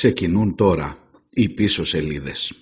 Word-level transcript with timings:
Ξεκινούν 0.00 0.54
τώρα 0.54 0.96
οι 1.30 1.48
πίσω 1.48 1.84
σελίδες. 1.84 2.52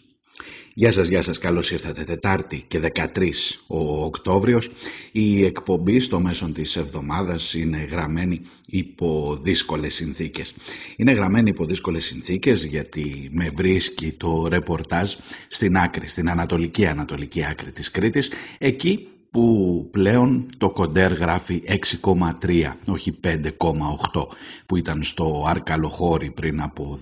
Γεια 0.74 0.92
σας, 0.92 1.08
γεια 1.08 1.22
σας, 1.22 1.38
καλώς 1.38 1.70
ήρθατε. 1.70 2.04
Τετάρτη 2.04 2.64
και 2.68 2.78
13 2.78 3.60
ο 3.66 4.04
Οκτώβριος. 4.04 4.70
Η 5.12 5.44
εκπομπή 5.44 6.00
στο 6.00 6.20
μέσο 6.20 6.52
της 6.52 6.76
εβδομάδας 6.76 7.54
είναι 7.54 7.88
γραμμένη 7.90 8.40
υπό 8.66 9.38
δύσκολες 9.42 9.94
συνθήκες. 9.94 10.54
Είναι 10.96 11.12
γραμμένη 11.12 11.48
υπό 11.48 11.64
δύσκολες 11.64 12.04
συνθήκες 12.04 12.64
γιατί 12.64 13.28
με 13.32 13.50
βρίσκει 13.54 14.12
το 14.12 14.46
ρεπορτάζ 14.48 15.14
στην 15.48 15.76
άκρη, 15.76 16.08
στην 16.08 16.30
ανατολική 16.30 16.86
ανατολική 16.86 17.46
άκρη 17.46 17.72
της 17.72 17.90
Κρήτης, 17.90 18.30
εκεί 18.58 19.08
που 19.38 19.88
πλέον 19.90 20.48
το 20.58 20.70
κοντέρ 20.70 21.12
γράφει 21.12 21.62
6,3 22.02 22.72
όχι 22.86 23.20
5,8 23.24 24.26
που 24.66 24.76
ήταν 24.76 25.02
στο 25.02 25.44
Αρκαλοχώρι 25.48 26.30
πριν 26.30 26.62
από 26.62 26.98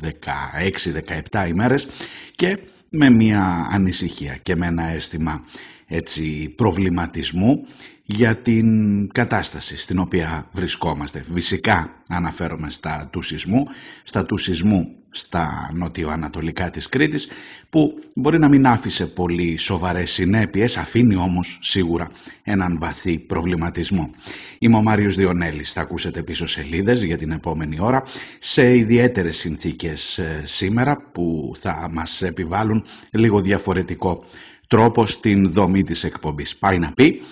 16-17 1.31 1.49
ημέρες 1.49 1.87
και 2.35 2.59
με 2.89 3.11
μια 3.11 3.67
ανησυχία 3.71 4.39
και 4.43 4.57
με 4.57 4.67
ένα 4.67 4.85
αίσθημα 4.85 5.45
έτσι 5.87 6.49
προβληματισμού 6.57 7.67
για 8.05 8.37
την 8.37 9.09
κατάσταση 9.13 9.77
στην 9.77 9.99
οποία 9.99 10.49
βρισκόμαστε. 10.53 11.25
Φυσικά 11.33 12.03
αναφέρομαι 12.09 12.71
στα 12.71 13.09
του 13.13 13.23
σεισμού, 13.23 13.67
στα 14.03 14.27
του 14.27 14.37
σεισμού 14.37 14.89
στα 15.17 15.71
νοτιοανατολικά 15.73 16.71
της 16.71 16.89
Κρήτης 16.89 17.29
που 17.71 17.95
μπορεί 18.15 18.39
να 18.39 18.49
μην 18.49 18.67
άφησε 18.67 19.07
πολύ 19.07 19.57
σοβαρές 19.57 20.11
συνέπειες, 20.11 20.77
αφήνει 20.77 21.17
όμως 21.17 21.59
σίγουρα 21.63 22.11
έναν 22.43 22.79
βαθύ 22.81 23.19
προβληματισμό. 23.19 24.11
Είμαι 24.59 24.77
ο 24.77 24.83
Μάριος 24.83 25.17
Διονέλης, 25.17 25.73
θα 25.73 25.81
ακούσετε 25.81 26.23
πίσω 26.23 26.47
σελίδες 26.47 27.03
για 27.03 27.17
την 27.17 27.31
επόμενη 27.31 27.77
ώρα 27.81 28.03
σε 28.39 28.77
ιδιαίτερες 28.77 29.37
συνθήκες 29.37 30.19
ε, 30.19 30.43
σήμερα 30.45 31.11
που 31.13 31.53
θα 31.57 31.89
μας 31.93 32.23
επιβάλλουν 32.23 32.85
λίγο 33.11 33.41
διαφορετικό 33.41 34.25
τρόπο 34.69 35.07
στην 35.07 35.53
δομή 35.53 35.83
της 35.83 36.05
εκπομπής. 36.05 36.57
Πάει 36.57 36.79
να 36.79 36.93
πει 36.93 37.23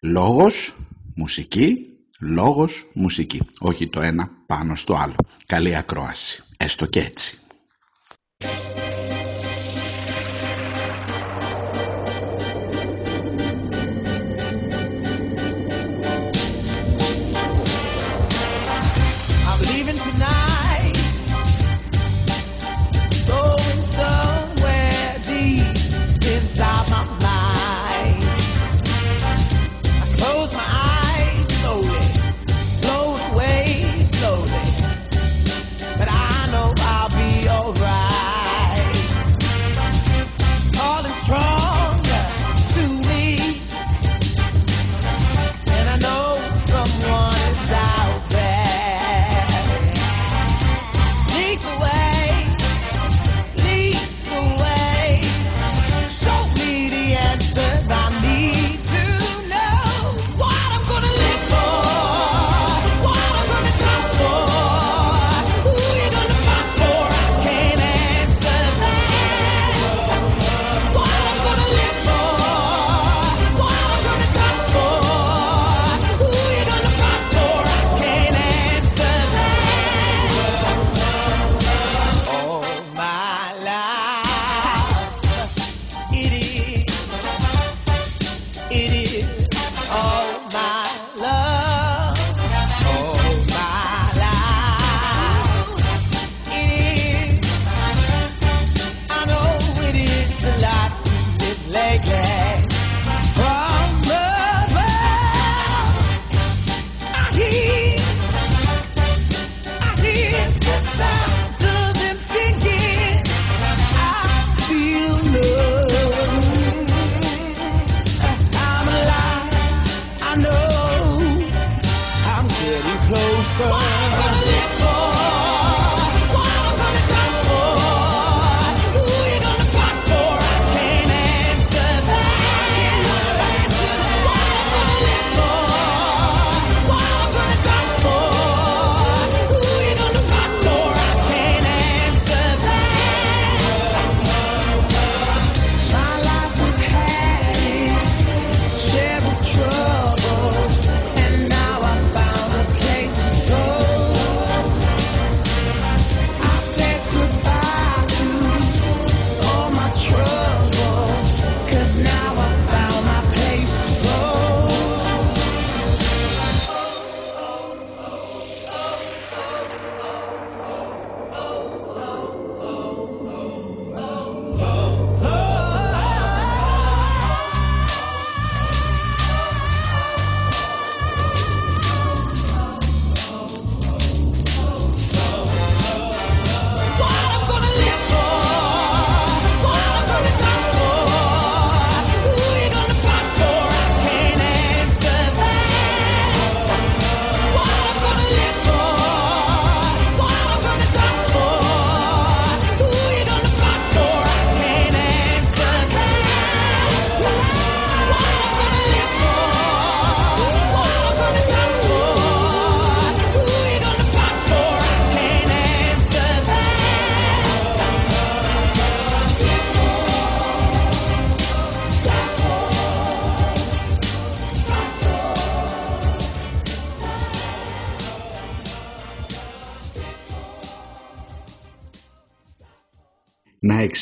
λόγος, 0.00 0.76
μουσική, 1.14 1.87
λόγος, 2.20 2.90
μουσική. 2.94 3.40
Όχι 3.58 3.88
το 3.88 4.00
ένα 4.00 4.30
πάνω 4.46 4.74
στο 4.74 4.94
άλλο. 4.94 5.14
Καλή 5.46 5.76
ακρόαση. 5.76 6.42
Έστω 6.56 6.86
και 6.86 7.00
έτσι. 7.00 7.38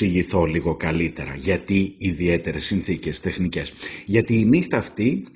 Εξηγηθώ 0.04 0.44
λίγο 0.44 0.74
καλύτερα 0.74 1.34
γιατί 1.36 1.94
ιδιαίτερες 1.98 2.64
συνθήκες 2.64 3.20
τεχνικές. 3.20 3.72
Γιατί 4.04 4.38
η 4.38 4.44
νύχτα 4.44 4.76
αυτή 4.76 5.26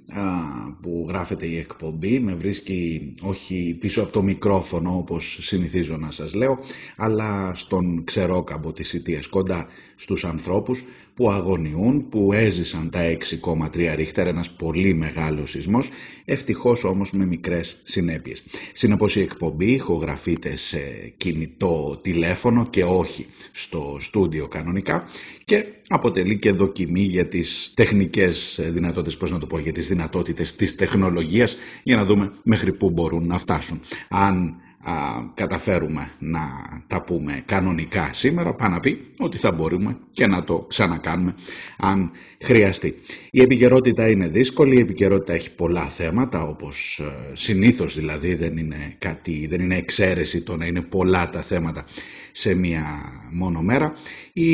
που 0.81 1.07
γράφεται 1.09 1.47
η 1.47 1.59
εκπομπή 1.59 2.21
με 2.21 2.35
βρίσκει 2.35 3.12
όχι 3.23 3.77
πίσω 3.81 4.03
από 4.03 4.12
το 4.12 4.23
μικρόφωνο 4.23 4.97
όπως 4.97 5.39
συνηθίζω 5.41 5.97
να 5.97 6.11
σας 6.11 6.35
λέω 6.35 6.59
αλλά 6.97 7.53
στον 7.55 8.05
ξερόκαμπο 8.05 8.73
της 8.73 8.93
Ιτίας 8.93 9.27
κοντά 9.27 9.67
στους 9.97 10.25
ανθρώπους 10.25 10.85
που 11.15 11.31
αγωνιούν, 11.31 12.09
που 12.09 12.33
έζησαν 12.33 12.91
τα 12.91 13.01
6,3 13.01 13.95
ρίχτερ, 13.95 14.27
ένας 14.27 14.51
πολύ 14.51 14.95
μεγάλος 14.95 15.51
σεισμός, 15.51 15.89
ευτυχώς 16.25 16.85
όμως 16.85 17.12
με 17.12 17.27
μικρές 17.27 17.81
συνέπειες. 17.83 18.43
Συνεπώς 18.73 19.17
η 19.17 19.21
εκπομπή 19.21 19.73
ηχογραφείται 19.73 20.57
σε 20.57 20.79
κινητό 21.17 21.99
τηλέφωνο 22.03 22.67
και 22.71 22.85
όχι 22.85 23.27
στο 23.53 23.97
στούντιο 24.01 24.49
κανονικά 24.49 25.09
και 25.45 25.65
αποτελεί 25.89 26.39
και 26.39 26.53
δοκιμή 26.53 27.03
για 27.03 27.29
τις 27.29 27.73
τεχνικές 27.75 28.61
δυνατότητες, 28.73 29.17
πώς 29.17 29.31
να 29.31 29.39
το 29.39 29.47
πω, 29.47 29.59
για 29.59 29.73
τις 29.73 29.87
δυνατότητες 30.00 30.56
της 30.56 30.75
τεχνολογίας 30.75 31.56
για 31.82 31.97
να 31.97 32.05
δούμε 32.05 32.32
μέχρι 32.43 32.73
πού 32.73 32.91
μπορούν 32.91 33.26
να 33.26 33.38
φτάσουν. 33.38 33.81
Αν 34.08 34.56
α, 34.82 34.93
καταφέρουμε 35.35 36.11
να 36.19 36.41
τα 36.87 37.02
πούμε 37.02 37.43
κανονικά 37.47 38.12
σήμερα, 38.12 38.55
πάνω 38.55 38.75
να 38.75 38.81
πει 38.81 39.11
ότι 39.19 39.37
θα 39.37 39.52
μπορούμε 39.52 39.99
και 40.11 40.26
να 40.26 40.44
το 40.44 40.64
ξανακάνουμε 40.69 41.35
αν 41.79 42.11
χρειαστεί. 42.41 42.94
Η 43.31 43.41
επικαιρότητα 43.41 44.08
είναι 44.08 44.29
δύσκολη, 44.29 44.76
η 44.76 44.81
επικαιρότητα 44.81 45.32
έχει 45.32 45.55
πολλά 45.55 45.88
θέματα, 45.88 46.43
όπως 46.43 47.00
ε, 47.02 47.35
συνήθως 47.37 47.94
δηλαδή 47.94 48.35
δεν 48.35 48.56
είναι, 48.56 48.94
κάτι, 48.99 49.47
δεν 49.50 49.61
είναι 49.61 49.76
εξαίρεση 49.76 50.43
το 50.43 50.56
να 50.56 50.67
είναι 50.67 50.82
πολλά 50.82 51.31
τα 51.31 51.41
θέματα 51.43 51.85
σε 52.32 52.55
μία 52.55 52.85
μόνο 53.31 53.62
μέρα. 53.62 53.93
Η 54.32 54.50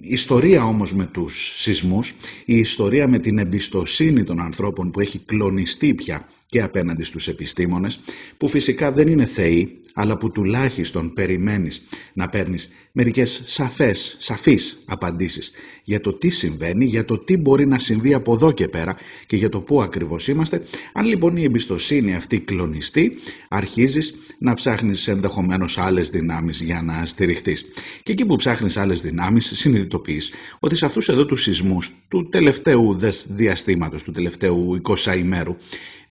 ιστορία 0.00 0.64
όμως 0.64 0.94
με 0.94 1.06
τους 1.06 1.60
σεισμούς, 1.60 2.14
η 2.44 2.56
ιστορία 2.58 3.08
με 3.08 3.18
την 3.18 3.38
εμπιστοσύνη 3.38 4.24
των 4.24 4.40
ανθρώπων 4.40 4.90
που 4.90 5.00
έχει 5.00 5.18
κλονιστεί 5.18 5.94
πια 5.94 6.28
και 6.50 6.62
απέναντι 6.62 7.04
στους 7.04 7.28
επιστήμονες, 7.28 8.00
που 8.36 8.48
φυσικά 8.48 8.92
δεν 8.92 9.08
είναι 9.08 9.24
θεοί, 9.24 9.80
αλλά 9.94 10.16
που 10.16 10.30
τουλάχιστον 10.30 11.12
περιμένεις 11.12 11.82
να 12.12 12.28
παίρνεις 12.28 12.70
μερικές 12.92 13.42
σαφές, 13.44 14.16
σαφείς 14.18 14.82
απαντήσεις 14.84 15.50
για 15.84 16.00
το 16.00 16.12
τι 16.12 16.28
συμβαίνει, 16.28 16.84
για 16.84 17.04
το 17.04 17.18
τι 17.18 17.36
μπορεί 17.36 17.66
να 17.66 17.78
συμβεί 17.78 18.14
από 18.14 18.32
εδώ 18.32 18.52
και 18.52 18.68
πέρα 18.68 18.96
και 19.26 19.36
για 19.36 19.48
το 19.48 19.60
πού 19.60 19.82
ακριβώς 19.82 20.28
είμαστε. 20.28 20.62
Αν 20.92 21.06
λοιπόν 21.06 21.36
η 21.36 21.42
εμπιστοσύνη 21.42 22.14
αυτή 22.14 22.40
κλονιστεί, 22.40 23.12
αρχίζεις 23.48 24.14
να 24.38 24.54
ψάχνεις 24.54 25.08
ενδεχομένως 25.08 25.78
άλλες 25.78 26.10
δυνάμεις 26.10 26.60
για 26.60 26.82
να 26.82 27.06
στηριχτείς. 27.06 27.64
Και 28.02 28.12
εκεί 28.12 28.26
που 28.26 28.36
ψάχνεις 28.36 28.76
άλλες 28.76 29.00
δυνάμεις 29.00 29.52
συνειδητοποιείς 29.54 30.32
ότι 30.60 30.74
σε 30.74 30.84
αυτούς 30.84 31.08
εδώ 31.08 31.26
τους 31.26 31.42
σεισμούς 31.42 31.92
του 32.08 32.28
τελευταίου 32.28 32.98
διαστήματος, 33.28 34.02
του 34.02 34.10
τελευταίου 34.10 34.80
20 35.04 35.16
ημέρου, 35.16 35.56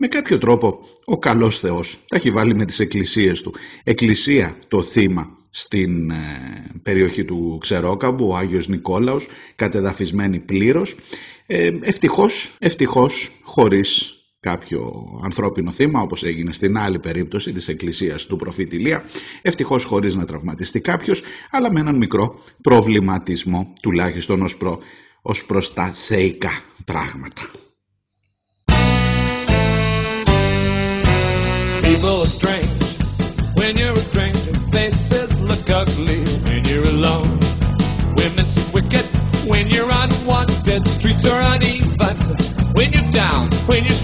με 0.01 0.09
κάποιο 0.09 0.39
τρόπο 0.39 0.81
ο 1.05 1.19
καλός 1.19 1.59
Θεός 1.59 1.99
τα 2.07 2.17
έχει 2.17 2.31
βάλει 2.31 2.55
με 2.55 2.65
τις 2.65 2.81
εκκλησίες 2.81 3.43
του. 3.43 3.55
Εκκλησία 3.85 4.57
το 4.69 4.83
θύμα 4.83 5.37
στην 5.51 6.11
ε, 6.11 6.17
περιοχή 6.83 7.25
του 7.25 7.59
Ξερόκαμπου, 7.61 8.29
ο 8.29 8.37
Άγιος 8.37 8.69
Νικόλαος, 8.69 9.29
κατεδαφισμένη 9.57 10.39
πλήρως. 10.39 10.97
Ε, 11.47 11.71
ευτυχώς, 11.83 12.57
ευτυχώς, 12.59 13.31
χωρίς 13.43 14.13
κάποιο 14.41 15.05
ανθρώπινο 15.25 15.73
θύμα 15.73 16.01
όπως 16.01 16.23
έγινε 16.23 16.53
στην 16.53 16.77
άλλη 16.79 16.99
περίπτωση 16.99 17.53
της 17.53 17.69
εκκλησίας 17.69 18.27
του 18.27 18.37
προφήτη 18.37 18.79
Λία 18.79 19.05
ευτυχώς 19.43 19.85
χωρίς 19.85 20.15
να 20.15 20.25
τραυματιστεί 20.25 20.81
κάποιος 20.81 21.23
αλλά 21.51 21.73
με 21.73 21.81
έναν 21.81 21.97
μικρό 21.97 22.39
προβληματισμό 22.63 23.73
τουλάχιστον 23.83 24.43
ως, 24.43 24.57
προ, 24.57 24.79
ως 25.23 25.47
προς 25.47 25.73
τα 25.75 25.93
θεϊκά 25.93 26.63
πράγματα. 26.85 27.43
People 31.89 32.21
are 32.21 32.27
strange 32.27 32.83
when 33.57 33.79
you're 33.79 33.95
a 33.95 33.97
stranger. 33.97 34.53
Faces 34.73 35.41
look 35.41 35.71
ugly 35.71 36.23
when 36.45 36.63
you're 36.67 36.85
alone. 36.85 37.41
Women 38.15 38.47
seem 38.47 38.73
wicked 38.75 39.07
when 39.49 39.71
you're 39.71 39.91
unwanted. 39.91 40.87
Streets 40.87 41.25
are 41.25 41.55
uneven 41.55 42.17
when 42.77 42.93
you're 42.93 43.11
down, 43.11 43.49
when 43.67 43.85
you're 43.85 44.03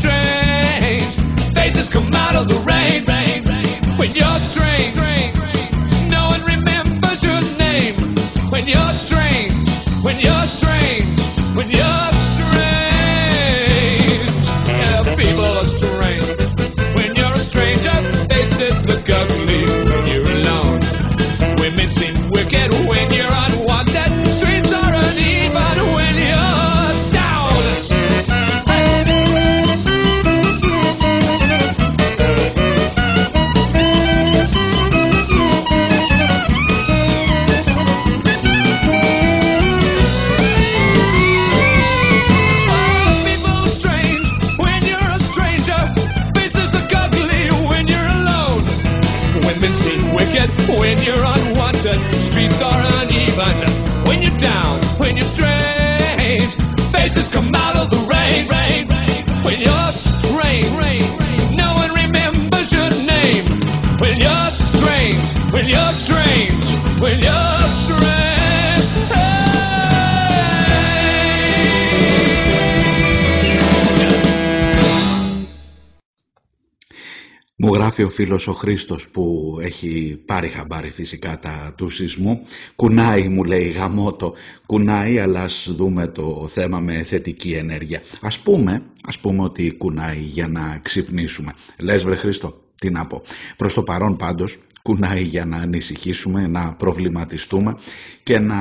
φίλος 78.15 78.49
ο 78.49 78.53
Χρήστος 78.53 79.09
που 79.09 79.56
έχει 79.61 80.21
πάρει 80.27 80.49
χαμπάρι 80.49 80.91
φυσικά 80.91 81.39
τα 81.39 81.73
του 81.77 81.89
σεισμού. 81.89 82.41
Κουνάει 82.77 83.29
μου 83.29 83.44
λέει 83.44 83.69
γαμότο, 83.69 84.35
κουνάει 84.67 85.19
αλλά 85.19 85.43
ας 85.43 85.71
δούμε 85.77 86.06
το 86.06 86.47
θέμα 86.51 86.81
με 86.81 87.03
θετική 87.03 87.53
ενέργεια. 87.53 88.01
Ας 88.21 88.39
πούμε, 88.39 88.83
ας 89.03 89.19
πούμε 89.19 89.43
ότι 89.43 89.75
κουνάει 89.79 90.21
για 90.21 90.49
να 90.49 90.79
ξυπνήσουμε. 90.83 91.55
Λες 91.79 92.05
βρε 92.05 92.15
Χρήστο, 92.15 92.61
τι 92.75 92.91
να 92.91 93.06
πω. 93.06 93.23
Προς 93.56 93.75
το 93.75 93.83
παρόν 93.83 94.17
πάντως 94.17 94.59
κουνάει 94.83 95.23
για 95.23 95.44
να 95.44 95.56
ανησυχήσουμε, 95.56 96.47
να 96.47 96.75
προβληματιστούμε 96.75 97.77
και 98.23 98.39
να 98.39 98.56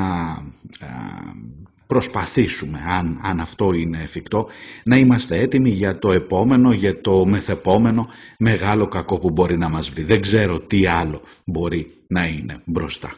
προσπαθήσουμε, 1.94 2.84
αν, 2.88 3.20
αν 3.24 3.40
αυτό 3.40 3.74
είναι 3.74 4.02
εφικτό, 4.02 4.48
να 4.84 4.98
είμαστε 4.98 5.40
έτοιμοι 5.40 5.70
για 5.70 6.00
το 6.00 6.12
επόμενο, 6.12 6.72
για 6.72 7.02
το 7.02 7.26
μεθεπόμενο 7.26 8.08
μεγάλο 8.38 8.88
κακό 8.88 9.18
που 9.18 9.30
μπορεί 9.30 9.58
να 9.58 9.70
μας 9.70 9.90
βρει. 9.90 10.04
Δεν 10.04 10.22
ξέρω 10.22 10.60
τι 10.60 10.86
άλλο 10.86 11.22
μπορεί 11.46 11.92
να 12.08 12.26
είναι 12.26 12.62
μπροστά. 12.66 13.14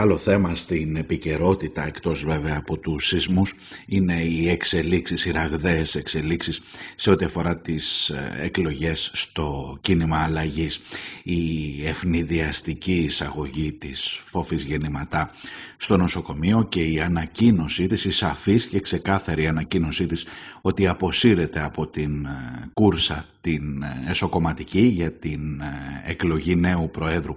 Μεγάλο 0.00 0.18
θέμα 0.18 0.54
στην 0.54 0.96
επικαιρότητα, 0.96 1.86
εκτός 1.86 2.24
βέβαια 2.24 2.56
από 2.56 2.78
τους 2.78 3.06
σεισμούς, 3.06 3.54
είναι 3.86 4.22
οι 4.22 4.48
εξελίξεις, 4.48 5.24
οι 5.24 5.30
ραγδαίες 5.30 5.94
εξελίξεις 5.94 6.60
σε 6.94 7.10
ό,τι 7.10 7.24
αφορά 7.24 7.56
τις 7.56 8.08
ε, 8.08 8.32
εκλογές 8.42 9.10
στο 9.14 9.78
κίνημα 9.80 10.18
αλλαγής. 10.18 10.80
Η 11.22 11.86
ευνηδιαστική 11.86 12.94
εισαγωγή 12.94 13.72
της 13.72 14.20
φόφης 14.24 14.64
γεννηματά 14.64 15.30
στο 15.76 15.96
νοσοκομείο 15.96 16.66
και 16.68 16.82
η 16.82 17.00
ανακοίνωσή 17.00 17.86
της, 17.86 18.04
η 18.04 18.10
σαφής 18.10 18.66
και 18.66 18.80
ξεκάθαρη 18.80 19.46
ανακοίνωσή 19.46 20.06
της 20.06 20.26
ότι 20.60 20.86
αποσύρεται 20.86 21.62
από 21.62 21.86
την 21.86 22.24
ε, 22.24 22.70
κούρσα 22.72 23.24
την 23.40 23.82
ε, 23.82 24.04
εσωκομματική 24.10 24.80
για 24.80 25.12
την 25.12 25.62
εκλογή 26.06 26.56
νέου 26.56 26.90
Προέδρου 26.90 27.36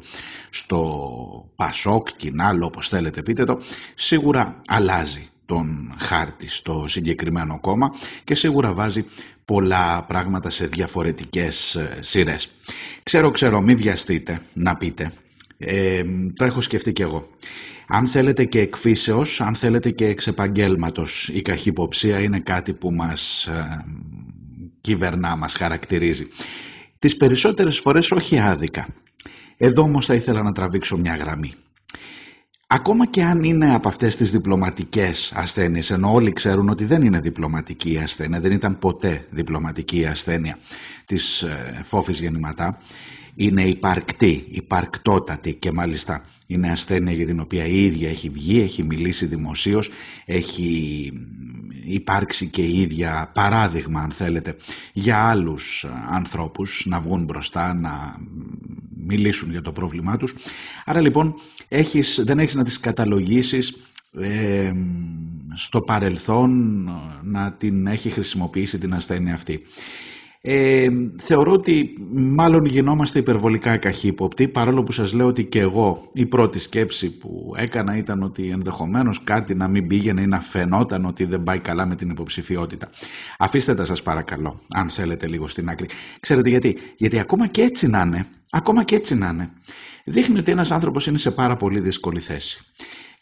στο 0.49 1.51
Πασόκ, 1.55 2.07
Κινάλ, 2.15 2.61
όπως 2.61 2.87
θέλετε 2.89 3.21
πείτε 3.21 3.43
το, 3.43 3.61
σίγουρα 3.93 4.61
αλλάζει 4.67 5.27
τον 5.45 5.95
χάρτη 5.99 6.47
στο 6.47 6.85
συγκεκριμένο 6.87 7.59
κόμμα 7.59 7.93
και 8.23 8.35
σίγουρα 8.35 8.73
βάζει 8.73 9.05
πολλά 9.45 10.03
πράγματα 10.03 10.49
σε 10.49 10.65
διαφορετικές 10.67 11.75
ε, 11.75 11.97
σειρές. 11.99 12.49
Ξέρω, 13.03 13.31
ξέρω, 13.31 13.61
μην 13.61 13.77
βιαστείτε 13.77 14.41
να 14.53 14.75
πείτε. 14.75 15.11
Ε, 15.57 16.01
το 16.35 16.45
έχω 16.45 16.61
σκεφτεί 16.61 16.93
κι 16.93 17.01
εγώ. 17.01 17.29
Αν 17.87 18.07
θέλετε 18.07 18.45
και 18.45 18.59
εκφύσεως, 18.59 19.41
αν 19.41 19.55
θέλετε 19.55 19.89
και 19.89 20.05
εξ 20.05 20.27
επαγγέλματος, 20.27 21.29
η 21.33 21.41
καχυποψία 21.41 22.19
είναι 22.19 22.39
κάτι 22.39 22.73
που 22.73 22.91
μας 22.91 23.47
ε, 23.47 23.85
κυβερνά, 24.81 25.35
μας 25.35 25.55
χαρακτηρίζει. 25.55 26.27
Τις 26.99 27.17
περισσότερες 27.17 27.79
φορές 27.79 28.11
όχι 28.11 28.39
άδικα. 28.39 28.87
Εδώ 29.57 29.81
όμως 29.81 30.05
θα 30.05 30.13
ήθελα 30.13 30.41
να 30.41 30.51
τραβήξω 30.51 30.97
μια 30.97 31.15
γραμμή. 31.15 31.53
Ακόμα 32.67 33.05
και 33.05 33.23
αν 33.23 33.43
είναι 33.43 33.73
από 33.73 33.87
αυτές 33.87 34.15
τις 34.15 34.31
διπλωματικές 34.31 35.33
ασθένειες, 35.35 35.91
ενώ 35.91 36.13
όλοι 36.13 36.33
ξέρουν 36.33 36.69
ότι 36.69 36.85
δεν 36.85 37.01
είναι 37.01 37.19
διπλωματική 37.19 37.91
η 37.91 37.97
ασθένεια, 37.97 38.39
δεν 38.39 38.51
ήταν 38.51 38.79
ποτέ 38.79 39.25
διπλωματική 39.29 39.99
η 39.99 40.05
ασθένεια 40.05 40.57
της 41.05 41.41
ε, 41.41 41.81
φόφης 41.83 42.19
γεννηματά, 42.21 42.77
είναι 43.35 43.63
υπαρκτή, 43.63 44.45
υπαρκτότατη 44.49 45.55
και 45.55 45.71
μάλιστα 45.71 46.25
είναι 46.47 46.71
ασθένεια 46.71 47.13
για 47.13 47.25
την 47.25 47.39
οποία 47.39 47.65
η 47.65 47.83
ίδια 47.83 48.09
έχει 48.09 48.29
βγει, 48.29 48.61
έχει 48.61 48.83
μιλήσει 48.83 49.25
δημοσίως, 49.25 49.89
έχει 50.25 51.11
υπάρξει 51.83 52.47
και 52.47 52.61
η 52.61 52.79
ίδια 52.81 53.31
παράδειγμα 53.33 53.99
αν 54.01 54.11
θέλετε 54.11 54.55
για 54.93 55.17
άλλους 55.17 55.85
ανθρώπους 56.09 56.85
να 56.85 56.99
βγουν 56.99 57.23
μπροστά, 57.23 57.73
να 57.73 58.15
μιλήσουν 59.05 59.51
για 59.51 59.61
το 59.61 59.71
πρόβλημά 59.71 60.17
τους. 60.17 60.35
Άρα 60.85 61.01
λοιπόν 61.01 61.33
έχεις, 61.67 62.21
δεν 62.25 62.39
έχεις 62.39 62.55
να 62.55 62.63
τις 62.63 62.79
καταλογίσεις 62.79 63.73
ε, 64.19 64.71
στο 65.53 65.81
παρελθόν 65.81 66.83
να 67.23 67.53
την 67.53 67.87
έχει 67.87 68.09
χρησιμοποιήσει 68.09 68.79
την 68.79 68.93
ασθένεια 68.93 69.33
αυτή. 69.33 69.61
Ε, 70.45 70.87
θεωρώ 71.17 71.51
ότι 71.51 71.93
μάλλον 72.11 72.65
γινόμαστε 72.65 73.19
υπερβολικά 73.19 73.77
καχύποπτοι 73.77 74.47
παρόλο 74.47 74.83
που 74.83 74.91
σας 74.91 75.13
λέω 75.13 75.27
ότι 75.27 75.45
και 75.45 75.59
εγώ 75.59 76.09
η 76.13 76.25
πρώτη 76.25 76.59
σκέψη 76.59 77.17
που 77.17 77.53
έκανα 77.55 77.97
ήταν 77.97 78.23
ότι 78.23 78.49
ενδεχομένως 78.49 79.23
κάτι 79.23 79.55
να 79.55 79.67
μην 79.67 79.87
πήγαινε 79.87 80.21
ή 80.21 80.25
να 80.25 80.39
φαινόταν 80.39 81.05
ότι 81.05 81.25
δεν 81.25 81.43
πάει 81.43 81.59
καλά 81.59 81.85
με 81.85 81.95
την 81.95 82.09
υποψηφιότητα. 82.09 82.89
Αφήστε 83.37 83.73
τα 83.73 83.83
σας 83.83 84.03
παρακαλώ 84.03 84.61
αν 84.73 84.89
θέλετε 84.89 85.27
λίγο 85.27 85.47
στην 85.47 85.69
άκρη. 85.69 85.87
Ξέρετε 86.19 86.49
γιατί, 86.49 86.77
γιατί 86.97 87.19
ακόμα 87.19 87.47
και 87.47 87.61
έτσι 87.61 87.87
να 87.87 88.01
είναι, 88.01 88.25
ακόμα 88.49 88.83
και 88.83 88.95
έτσι 88.95 89.15
να 89.15 89.27
είναι, 89.27 89.49
δείχνει 90.05 90.39
ότι 90.39 90.51
ένας 90.51 90.71
άνθρωπος 90.71 91.07
είναι 91.07 91.17
σε 91.17 91.31
πάρα 91.31 91.55
πολύ 91.55 91.79
δύσκολη 91.79 92.19
θέση. 92.19 92.61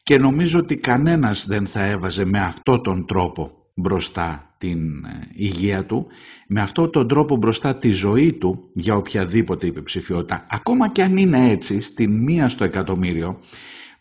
Και 0.03 0.17
νομίζω 0.17 0.59
ότι 0.59 0.77
κανένας 0.77 1.45
δεν 1.47 1.67
θα 1.67 1.85
έβαζε 1.85 2.25
με 2.25 2.39
αυτόν 2.39 2.83
τον 2.83 3.05
τρόπο 3.05 3.60
μπροστά 3.73 4.55
την 4.57 5.05
ε, 5.05 5.29
υγεία 5.33 5.85
του, 5.85 6.07
με 6.47 6.61
αυτόν 6.61 6.91
τον 6.91 7.07
τρόπο 7.07 7.35
μπροστά 7.35 7.75
τη 7.75 7.91
ζωή 7.91 8.33
του 8.33 8.69
για 8.73 8.95
οποιαδήποτε 8.95 9.67
υποψηφιότητα. 9.67 10.45
Ακόμα 10.49 10.89
και 10.89 11.03
αν 11.03 11.17
είναι 11.17 11.49
έτσι, 11.49 11.81
στην 11.81 12.23
μία 12.23 12.47
στο 12.47 12.63
εκατομμύριο, 12.63 13.39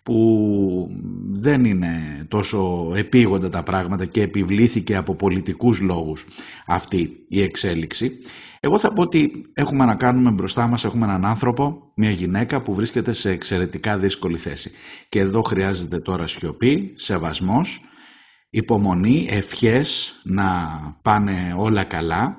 που 0.02 0.88
δεν 1.30 1.64
είναι 1.64 2.24
τόσο 2.28 2.92
επίγοντα 2.94 3.48
τα 3.48 3.62
πράγματα 3.62 4.04
και 4.04 4.22
επιβλήθηκε 4.22 4.96
από 4.96 5.14
πολιτικούς 5.14 5.80
λόγους 5.80 6.26
αυτή 6.66 7.24
η 7.28 7.42
εξέλιξη. 7.42 8.18
Εγώ 8.60 8.78
θα 8.78 8.92
πω 8.92 9.02
ότι 9.02 9.30
έχουμε 9.52 9.84
να 9.84 9.94
κάνουμε 9.94 10.30
μπροστά 10.30 10.66
μας, 10.66 10.84
έχουμε 10.84 11.04
έναν 11.04 11.24
άνθρωπο, 11.24 11.92
μια 11.94 12.10
γυναίκα 12.10 12.62
που 12.62 12.74
βρίσκεται 12.74 13.12
σε 13.12 13.30
εξαιρετικά 13.30 13.98
δύσκολη 13.98 14.38
θέση. 14.38 14.70
Και 15.08 15.20
εδώ 15.20 15.42
χρειάζεται 15.42 15.98
τώρα 15.98 16.26
σιωπή, 16.26 16.92
σεβασμός, 16.96 17.80
υπομονή, 18.50 19.26
ευχές 19.30 20.20
να 20.22 20.46
πάνε 21.02 21.54
όλα 21.58 21.84
καλά. 21.84 22.36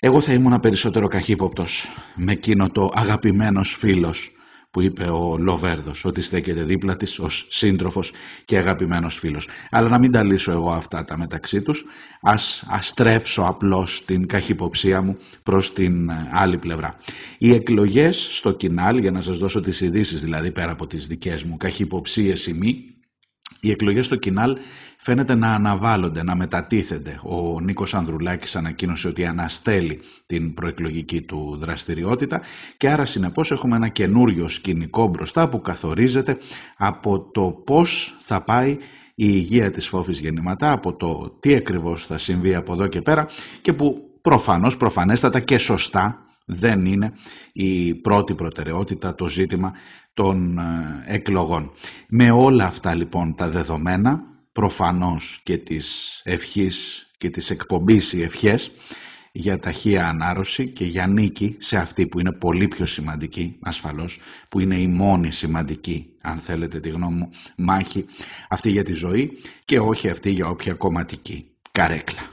Εγώ 0.00 0.20
θα 0.20 0.32
ήμουν 0.32 0.60
περισσότερο 0.60 1.08
καχύποπτος 1.08 1.88
με 2.14 2.32
εκείνο 2.32 2.70
το 2.70 2.90
αγαπημένος 2.94 3.74
φίλος 3.74 4.32
που 4.70 4.80
είπε 4.80 5.04
ο 5.04 5.36
Λοβέρδος 5.38 6.04
ότι 6.04 6.20
στέκεται 6.20 6.62
δίπλα 6.62 6.96
της 6.96 7.18
ως 7.18 7.46
σύντροφος 7.50 8.12
και 8.44 8.56
αγαπημένος 8.56 9.18
φίλος. 9.18 9.48
Αλλά 9.70 9.88
να 9.88 9.98
μην 9.98 10.10
τα 10.10 10.22
λύσω 10.22 10.52
εγώ 10.52 10.70
αυτά 10.70 11.04
τα 11.04 11.18
μεταξύ 11.18 11.62
τους, 11.62 11.84
ας 12.20 12.64
αστρέψω 12.68 13.42
απλώς 13.42 14.04
την 14.04 14.26
καχυποψία 14.26 15.02
μου 15.02 15.16
προς 15.42 15.72
την 15.72 16.08
ε, 16.08 16.30
άλλη 16.32 16.58
πλευρά. 16.58 16.96
Οι 17.38 17.54
εκλογές 17.54 18.28
στο 18.30 18.52
κοινάλ, 18.52 18.98
για 18.98 19.10
να 19.10 19.20
σας 19.20 19.38
δώσω 19.38 19.60
τις 19.60 19.80
ειδήσεις 19.80 20.22
δηλαδή 20.22 20.50
πέρα 20.50 20.72
από 20.72 20.86
τις 20.86 21.06
δικές 21.06 21.44
μου 21.44 21.56
καχυποψίες 21.56 22.46
ή 22.46 22.52
μη, 22.52 22.97
οι 23.60 23.70
εκλογές 23.70 24.04
στο 24.04 24.16
Κινάλ 24.16 24.58
φαίνεται 24.96 25.34
να 25.34 25.54
αναβάλλονται, 25.54 26.22
να 26.22 26.34
μετατίθενται. 26.34 27.20
Ο 27.22 27.60
Νίκος 27.60 27.94
Ανδρουλάκης 27.94 28.56
ανακοίνωσε 28.56 29.08
ότι 29.08 29.26
αναστέλει 29.26 30.00
την 30.26 30.54
προεκλογική 30.54 31.22
του 31.22 31.56
δραστηριότητα 31.60 32.40
και 32.76 32.90
άρα 32.90 33.04
συνεπώς 33.04 33.50
έχουμε 33.50 33.76
ένα 33.76 33.88
καινούριο 33.88 34.48
σκηνικό 34.48 35.06
μπροστά 35.06 35.48
που 35.48 35.60
καθορίζεται 35.60 36.36
από 36.76 37.20
το 37.20 37.50
πώς 37.50 38.16
θα 38.20 38.42
πάει 38.42 38.70
η 39.14 39.26
υγεία 39.26 39.70
της 39.70 39.88
φόφης 39.88 40.20
γεννηματά, 40.20 40.72
από 40.72 40.94
το 40.94 41.36
τι 41.40 41.54
ακριβώς 41.54 42.06
θα 42.06 42.18
συμβεί 42.18 42.54
από 42.54 42.72
εδώ 42.72 42.86
και 42.86 43.02
πέρα 43.02 43.28
και 43.62 43.72
που 43.72 44.02
προφανώς, 44.20 44.76
προφανέστατα 44.76 45.40
και 45.40 45.58
σωστά 45.58 46.27
δεν 46.48 46.86
είναι 46.86 47.12
η 47.52 47.94
πρώτη 47.94 48.34
προτεραιότητα 48.34 49.14
το 49.14 49.28
ζήτημα 49.28 49.72
των 50.14 50.58
ε, 50.58 51.02
εκλογών. 51.06 51.70
Με 52.08 52.30
όλα 52.30 52.64
αυτά 52.64 52.94
λοιπόν 52.94 53.34
τα 53.34 53.48
δεδομένα, 53.48 54.20
προφανώς 54.52 55.40
και 55.42 55.58
της 55.58 56.20
ευχής 56.24 57.06
και 57.16 57.30
της 57.30 57.50
εκπομπής 57.50 58.12
οι 58.12 58.22
ευχές, 58.22 58.70
για 59.32 59.58
ταχεία 59.58 60.08
ανάρρωση 60.08 60.66
και 60.66 60.84
για 60.84 61.06
νίκη 61.06 61.56
σε 61.58 61.76
αυτή 61.76 62.06
που 62.06 62.20
είναι 62.20 62.32
πολύ 62.32 62.68
πιο 62.68 62.86
σημαντική 62.86 63.58
ασφαλώς, 63.62 64.20
που 64.48 64.60
είναι 64.60 64.80
η 64.80 64.86
μόνη 64.86 65.32
σημαντική, 65.32 66.06
αν 66.22 66.38
θέλετε 66.38 66.80
τη 66.80 66.88
γνώμη 66.88 67.14
μου, 67.14 67.30
μάχη 67.56 68.04
αυτή 68.48 68.70
για 68.70 68.82
τη 68.82 68.92
ζωή 68.92 69.38
και 69.64 69.78
όχι 69.78 70.08
αυτή 70.08 70.30
για 70.30 70.48
όποια 70.48 70.74
κομματική 70.74 71.50
καρέκλα. 71.72 72.30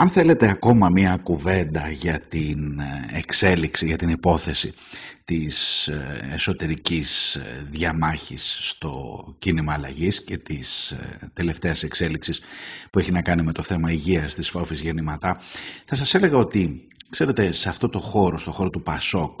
Αν 0.00 0.08
θέλετε 0.08 0.48
ακόμα 0.48 0.88
μία 0.88 1.16
κουβέντα 1.22 1.90
για 1.90 2.20
την 2.20 2.78
ε, 2.80 3.18
εξέλιξη, 3.18 3.86
για 3.86 3.96
την 3.96 4.08
υπόθεση 4.08 4.74
της 5.24 5.88
ε, 5.88 6.28
εσωτερικής 6.32 7.34
ε, 7.34 7.66
διαμάχης 7.70 8.58
στο 8.60 9.24
κίνημα 9.38 9.72
αλλαγής 9.72 10.24
και 10.24 10.38
της 10.38 10.96
τελευταίας 11.32 11.82
εξέλιξης 11.82 12.40
που 12.90 12.98
έχει 12.98 13.12
να 13.12 13.22
κάνει 13.22 13.42
με 13.42 13.52
το 13.52 13.62
θέμα 13.62 13.90
υγείας 13.90 14.34
της 14.34 14.50
φόφης 14.50 14.80
γεννηματά, 14.80 15.40
θα 15.84 15.96
σας 15.96 16.14
έλεγα 16.14 16.36
ότι, 16.36 16.88
ξέρετε, 17.10 17.52
σε 17.52 17.68
αυτό 17.68 17.88
το 17.88 17.98
χώρο, 17.98 18.38
στο 18.38 18.50
χώρο 18.50 18.70
του 18.70 18.82
Πασόκ, 18.82 19.40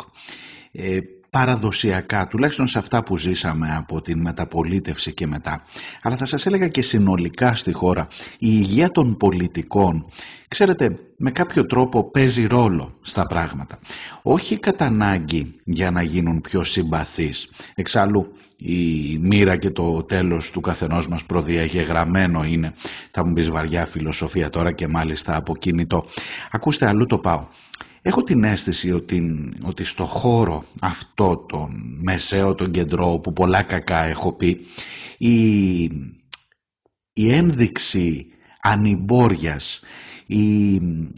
παραδοσιακά, 1.30 2.26
τουλάχιστον 2.26 2.66
σε 2.66 2.78
αυτά 2.78 3.02
που 3.02 3.16
ζήσαμε 3.18 3.74
από 3.76 4.00
την 4.00 4.20
μεταπολίτευση 4.20 5.14
και 5.14 5.26
μετά, 5.26 5.64
αλλά 6.02 6.16
θα 6.16 6.26
σας 6.26 6.46
έλεγα 6.46 6.68
και 6.68 6.82
συνολικά 6.82 7.54
στη 7.54 7.72
χώρα, 7.72 8.08
η 8.32 8.48
υγεία 8.50 8.90
των 8.90 9.16
πολιτικών, 9.16 10.04
ξέρετε, 10.50 10.98
με 11.16 11.30
κάποιο 11.30 11.66
τρόπο 11.66 12.10
παίζει 12.10 12.46
ρόλο 12.46 12.94
στα 13.02 13.26
πράγματα. 13.26 13.78
Όχι 14.22 14.58
κατά 14.58 14.84
ανάγκη 14.84 15.54
για 15.64 15.90
να 15.90 16.02
γίνουν 16.02 16.40
πιο 16.40 16.64
συμπαθείς. 16.64 17.50
Εξάλλου 17.74 18.32
η 18.56 19.18
μοίρα 19.18 19.56
και 19.56 19.70
το 19.70 20.02
τέλος 20.02 20.50
του 20.50 20.60
καθενός 20.60 21.08
μας 21.08 21.24
προδιαγεγραμμένο 21.24 22.44
είναι, 22.44 22.72
θα 23.10 23.26
μου 23.26 23.32
πεις 23.32 23.50
βαριά 23.50 23.86
φιλοσοφία 23.86 24.50
τώρα 24.50 24.72
και 24.72 24.88
μάλιστα 24.88 25.36
από 25.36 25.56
κινητό. 25.56 26.04
Ακούστε 26.50 26.86
αλλού 26.86 27.06
το 27.06 27.18
πάω. 27.18 27.46
Έχω 28.02 28.22
την 28.22 28.44
αίσθηση 28.44 28.92
ότι, 28.92 29.50
ότι 29.62 29.84
στο 29.84 30.04
χώρο 30.04 30.64
αυτό 30.80 31.36
τον 31.48 31.98
μεσαίο, 32.02 32.54
τον 32.54 32.70
κεντρό 32.70 33.18
που 33.18 33.32
πολλά 33.32 33.62
κακά 33.62 34.04
έχω 34.04 34.32
πει 34.32 34.66
η, 35.18 35.82
η 37.12 37.32
ένδειξη 37.32 38.26
ανυμπόριας, 38.60 39.80
η, 40.30 40.72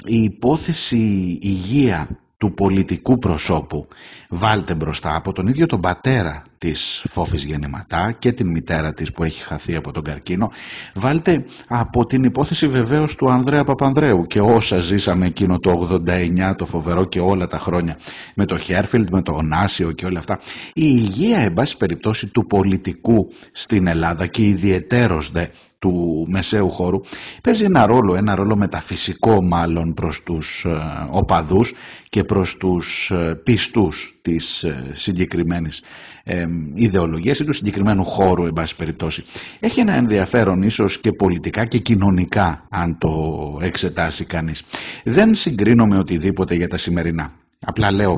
η 0.07 0.23
υπόθεση 0.23 1.39
υγεία 1.43 2.09
του 2.37 2.55
πολιτικού 2.55 3.19
προσώπου 3.19 3.87
βάλτε 4.29 4.75
μπροστά 4.75 5.15
από 5.17 5.33
τον 5.33 5.47
ίδιο 5.47 5.67
τον 5.67 5.81
πατέρα 5.81 6.43
της 6.59 7.05
Φόφης 7.09 7.45
Γεννηματά 7.45 8.13
και 8.19 8.33
την 8.33 8.51
μητέρα 8.51 8.93
της 8.93 9.13
που 9.13 9.23
έχει 9.25 9.43
χαθεί 9.43 9.77
από 9.77 9.93
τον 9.93 10.03
καρκίνο 10.03 10.51
βάλτε 10.95 11.45
από 11.69 12.07
την 12.07 12.25
υπόθεση 12.25 12.69
βεβαίως 12.69 13.15
του 13.15 13.31
Ανδρέα 13.31 13.65
Παπανδρέου 13.65 14.27
και 14.27 14.41
όσα 14.41 14.79
ζήσαμε 14.79 15.27
εκείνο 15.27 15.59
το 15.59 16.01
89 16.07 16.55
το 16.57 16.67
φοβερό 16.67 17.05
και 17.05 17.21
όλα 17.21 17.47
τα 17.47 17.59
χρόνια 17.59 17.97
με 18.35 18.45
το 18.45 18.59
Χέρφιλντ, 18.59 19.09
με 19.11 19.23
το 19.23 19.33
Ωνάσιο 19.33 19.93
και 19.93 20.07
όλα 20.07 20.19
αυτά. 20.19 20.39
Η 20.67 20.73
υγεία 20.75 21.39
εν 21.39 21.53
πάση 21.53 21.77
περιπτώσει 21.77 22.27
του 22.27 22.47
πολιτικού 22.47 23.29
στην 23.53 23.87
Ελλάδα 23.87 24.27
και 24.27 24.43
ιδιαιτέρως 24.43 25.31
δε 25.31 25.47
του 25.83 26.27
μεσαίου 26.29 26.71
χώρου 26.71 27.01
παίζει 27.43 27.65
ένα 27.65 27.87
ρόλο, 27.87 28.15
ένα 28.15 28.35
ρόλο 28.35 28.57
μεταφυσικό 28.57 29.43
μάλλον 29.43 29.95
προς 29.95 30.23
τους 30.23 30.65
ε, 30.65 30.71
οπαδούς 31.11 31.73
και 32.09 32.25
προς 32.25 32.57
τους 32.57 33.11
ε, 33.11 33.41
πιστούς 33.45 34.19
της 34.23 34.63
ε, 34.63 34.91
συγκεκριμένης 34.93 35.83
ιδεολογίας 36.75 37.39
ή 37.39 37.45
του 37.45 37.53
συγκεκριμένου 37.53 38.05
χώρου 38.05 38.45
εν 38.45 38.53
πάση 38.53 38.77
περιπτώσει. 38.77 39.25
Έχει 39.61 39.81
ένα 39.81 39.95
ενδιαφέρον 39.95 40.63
ίσως 40.63 41.01
και 41.01 41.13
πολιτικά 41.13 41.65
και 41.65 41.79
κοινωνικά 41.79 42.67
αν 42.71 42.99
το 42.99 43.59
εξετάσει 43.63 44.25
κανείς. 44.25 44.63
Δεν 45.05 45.35
συγκρίνω 45.35 45.87
με 45.87 45.99
οτιδήποτε 45.99 46.55
για 46.55 46.69
τα 46.69 46.77
σημερινά. 46.77 47.33
Απλά 47.61 47.93
λέω 47.93 48.17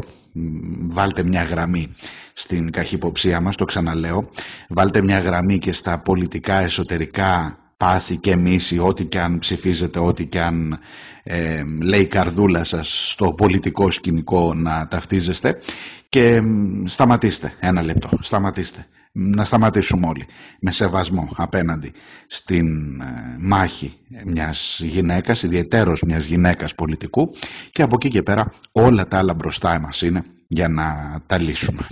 βάλτε 0.86 1.24
μια 1.24 1.42
γραμμή 1.42 1.88
στην 2.34 2.70
καχυποψία 2.70 3.40
μας, 3.40 3.56
το 3.56 3.64
ξαναλέω. 3.64 4.30
Βάλτε 4.68 5.02
μια 5.02 5.18
γραμμή 5.18 5.58
και 5.58 5.72
στα 5.72 5.98
πολιτικά 5.98 6.60
εσωτερικά 6.60 7.58
πάθη 7.76 8.16
και 8.16 8.36
μίση, 8.36 8.78
ό,τι 8.78 9.04
και 9.04 9.20
αν 9.20 9.38
ψηφίζετε, 9.38 9.98
ό,τι 9.98 10.26
και 10.26 10.40
αν 10.40 10.78
ε, 11.22 11.62
λέει 11.82 12.00
η 12.00 12.06
καρδούλα 12.06 12.64
σας 12.64 13.10
στο 13.10 13.32
πολιτικό 13.32 13.90
σκηνικό 13.90 14.54
να 14.54 14.86
ταυτίζεστε 14.86 15.60
και 16.08 16.42
σταματήστε 16.84 17.52
ένα 17.60 17.82
λεπτό, 17.82 18.08
σταματήστε. 18.20 18.86
Να 19.16 19.44
σταματήσουμε 19.44 20.06
όλοι 20.06 20.26
με 20.60 20.70
σεβασμό 20.70 21.28
απέναντι 21.36 21.92
στην 22.26 23.00
ε, 23.00 23.36
μάχη 23.38 23.96
μιας 24.24 24.80
γυναίκας, 24.82 25.42
ιδιαιτέρως 25.42 26.02
μιας 26.02 26.24
γυναίκας 26.24 26.74
πολιτικού 26.74 27.34
και 27.70 27.82
από 27.82 27.94
εκεί 27.94 28.08
και 28.08 28.22
πέρα 28.22 28.52
όλα 28.72 29.06
τα 29.06 29.18
άλλα 29.18 29.34
μπροστά 29.34 29.80
μας 29.80 30.02
είναι 30.02 30.22
για 30.46 30.68
να 30.68 31.18
τα 31.26 31.40
λύσουμε. 31.40 31.86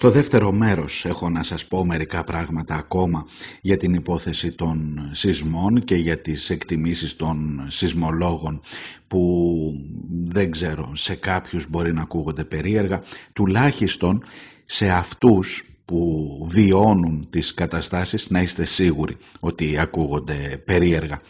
Στο 0.00 0.10
δεύτερο 0.10 0.52
μέρος 0.52 1.04
έχω 1.04 1.28
να 1.28 1.42
σας 1.42 1.66
πω 1.66 1.84
μερικά 1.84 2.24
πράγματα 2.24 2.74
ακόμα 2.74 3.26
για 3.60 3.76
την 3.76 3.94
υπόθεση 3.94 4.52
των 4.52 5.08
σεισμών 5.12 5.80
και 5.84 5.94
για 5.94 6.20
τις 6.20 6.50
εκτιμήσεις 6.50 7.16
των 7.16 7.64
σεισμολόγων 7.68 8.60
που 9.08 9.72
δεν 10.24 10.50
ξέρω 10.50 10.90
σε 10.94 11.14
κάποιους 11.14 11.68
μπορεί 11.70 11.92
να 11.92 12.02
ακούγονται 12.02 12.44
περίεργα 12.44 13.02
τουλάχιστον 13.32 14.22
σε 14.64 14.90
αυτούς 14.90 15.64
που 15.84 16.38
βιώνουν 16.50 17.26
τις 17.30 17.54
καταστάσεις 17.54 18.30
να 18.30 18.40
είστε 18.40 18.64
σίγουροι 18.64 19.16
ότι 19.40 19.78
ακούγονται 19.78 20.62
περίεργα. 20.64 21.20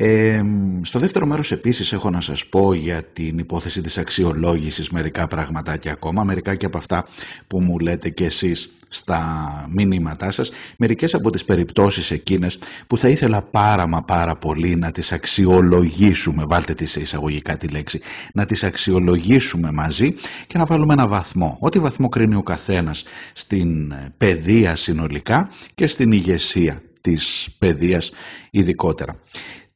Ε, 0.00 0.42
στο 0.82 0.98
δεύτερο 0.98 1.26
μέρος 1.26 1.52
επίσης 1.52 1.92
έχω 1.92 2.10
να 2.10 2.20
σας 2.20 2.46
πω 2.46 2.74
για 2.74 3.02
την 3.02 3.38
υπόθεση 3.38 3.80
της 3.80 3.98
αξιολόγησης 3.98 4.90
μερικά 4.90 5.26
πραγματάκια 5.26 5.92
ακόμα, 5.92 6.24
μερικά 6.24 6.54
και 6.54 6.66
από 6.66 6.78
αυτά 6.78 7.06
που 7.46 7.60
μου 7.60 7.78
λέτε 7.78 8.08
και 8.08 8.24
εσείς 8.24 8.68
στα 8.88 9.66
μηνύματά 9.72 10.30
σας, 10.30 10.50
μερικές 10.76 11.14
από 11.14 11.30
τις 11.30 11.44
περιπτώσεις 11.44 12.10
εκείνες 12.10 12.58
που 12.86 12.98
θα 12.98 13.08
ήθελα 13.08 13.42
πάρα 13.42 13.86
μα 13.86 14.02
πάρα 14.02 14.36
πολύ 14.36 14.76
να 14.76 14.90
τις 14.90 15.12
αξιολογήσουμε, 15.12 16.44
βάλτε 16.48 16.74
τη 16.74 16.86
σε 16.86 17.00
εισαγωγικά 17.00 17.56
τη 17.56 17.68
λέξη, 17.68 18.00
να 18.32 18.46
τις 18.46 18.64
αξιολογήσουμε 18.64 19.72
μαζί 19.72 20.14
και 20.46 20.58
να 20.58 20.64
βάλουμε 20.64 20.92
ένα 20.92 21.08
βαθμό. 21.08 21.56
Ό,τι 21.60 21.78
βαθμό 21.78 22.08
κρίνει 22.08 22.34
ο 22.34 22.42
καθένας 22.42 23.04
στην 23.32 23.94
παιδεία 24.18 24.76
συνολικά 24.76 25.50
και 25.74 25.86
στην 25.86 26.12
ηγεσία 26.12 26.82
της 27.00 27.48
παιδείας 27.58 28.10
ειδικότερα 28.50 29.20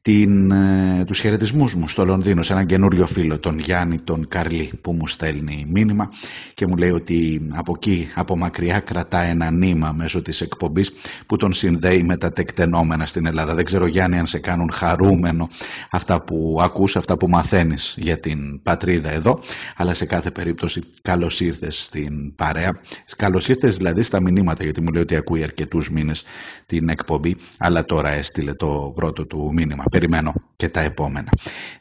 την, 0.03 0.51
ε, 0.51 1.03
τους 1.05 1.19
χαιρετισμούς 1.19 1.75
μου 1.75 1.87
στο 1.87 2.05
Λονδίνο 2.05 2.43
σε 2.43 2.53
έναν 2.53 2.65
καινούριο 2.65 3.05
φίλο, 3.05 3.39
τον 3.39 3.59
Γιάννη 3.59 3.99
τον 4.01 4.27
Καρλή 4.27 4.71
που 4.81 4.93
μου 4.93 5.07
στέλνει 5.07 5.65
μήνυμα 5.69 6.11
και 6.53 6.67
μου 6.67 6.75
λέει 6.75 6.89
ότι 6.91 7.47
από 7.53 7.73
εκεί, 7.75 8.07
από 8.15 8.37
μακριά 8.37 8.79
κρατά 8.79 9.21
ένα 9.21 9.51
νήμα 9.51 9.91
μέσω 9.91 10.21
της 10.21 10.41
εκπομπής 10.41 10.91
που 11.25 11.35
τον 11.35 11.53
συνδέει 11.53 12.03
με 12.03 12.17
τα 12.17 12.31
τεκτενόμενα 12.31 13.05
στην 13.05 13.25
Ελλάδα. 13.25 13.53
Δεν 13.55 13.65
ξέρω 13.65 13.85
Γιάννη 13.85 14.19
αν 14.19 14.27
σε 14.27 14.39
κάνουν 14.39 14.71
χαρούμενο 14.71 15.49
αυτά 15.91 16.21
που 16.21 16.59
ακούς, 16.61 16.95
αυτά 16.95 17.17
που 17.17 17.29
μαθαίνεις 17.29 17.95
για 17.97 18.19
την 18.19 18.61
πατρίδα 18.63 19.11
εδώ, 19.11 19.39
αλλά 19.75 19.93
σε 19.93 20.05
κάθε 20.05 20.31
περίπτωση 20.31 20.81
καλώς 21.01 21.39
ήρθες 21.39 21.83
στην 21.83 22.35
παρέα. 22.35 22.79
Καλώς 23.17 23.47
ήρθες 23.47 23.77
δηλαδή 23.77 24.03
στα 24.03 24.21
μηνύματα 24.21 24.63
γιατί 24.63 24.81
μου 24.81 24.91
λέει 24.93 25.01
ότι 25.01 25.15
ακούει 25.15 25.43
αρκετούς 25.43 25.89
μήνες 25.89 26.23
την 26.65 26.89
εκπομπή, 26.89 27.35
αλλά 27.57 27.85
τώρα 27.85 28.09
έστειλε 28.09 28.53
το 28.53 28.91
πρώτο 28.95 29.25
του 29.25 29.51
μήνυμα 29.53 29.83
περιμένω 29.93 30.33
και 30.55 30.69
τα 30.69 30.81
επόμενα. 30.81 31.29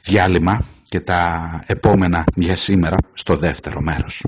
Διάλειμμα 0.02 0.64
και 0.88 1.00
τα 1.00 1.62
επόμενα 1.66 2.24
για 2.34 2.56
σήμερα 2.56 2.96
στο 3.14 3.36
δεύτερο 3.36 3.80
μέρος. 3.80 4.24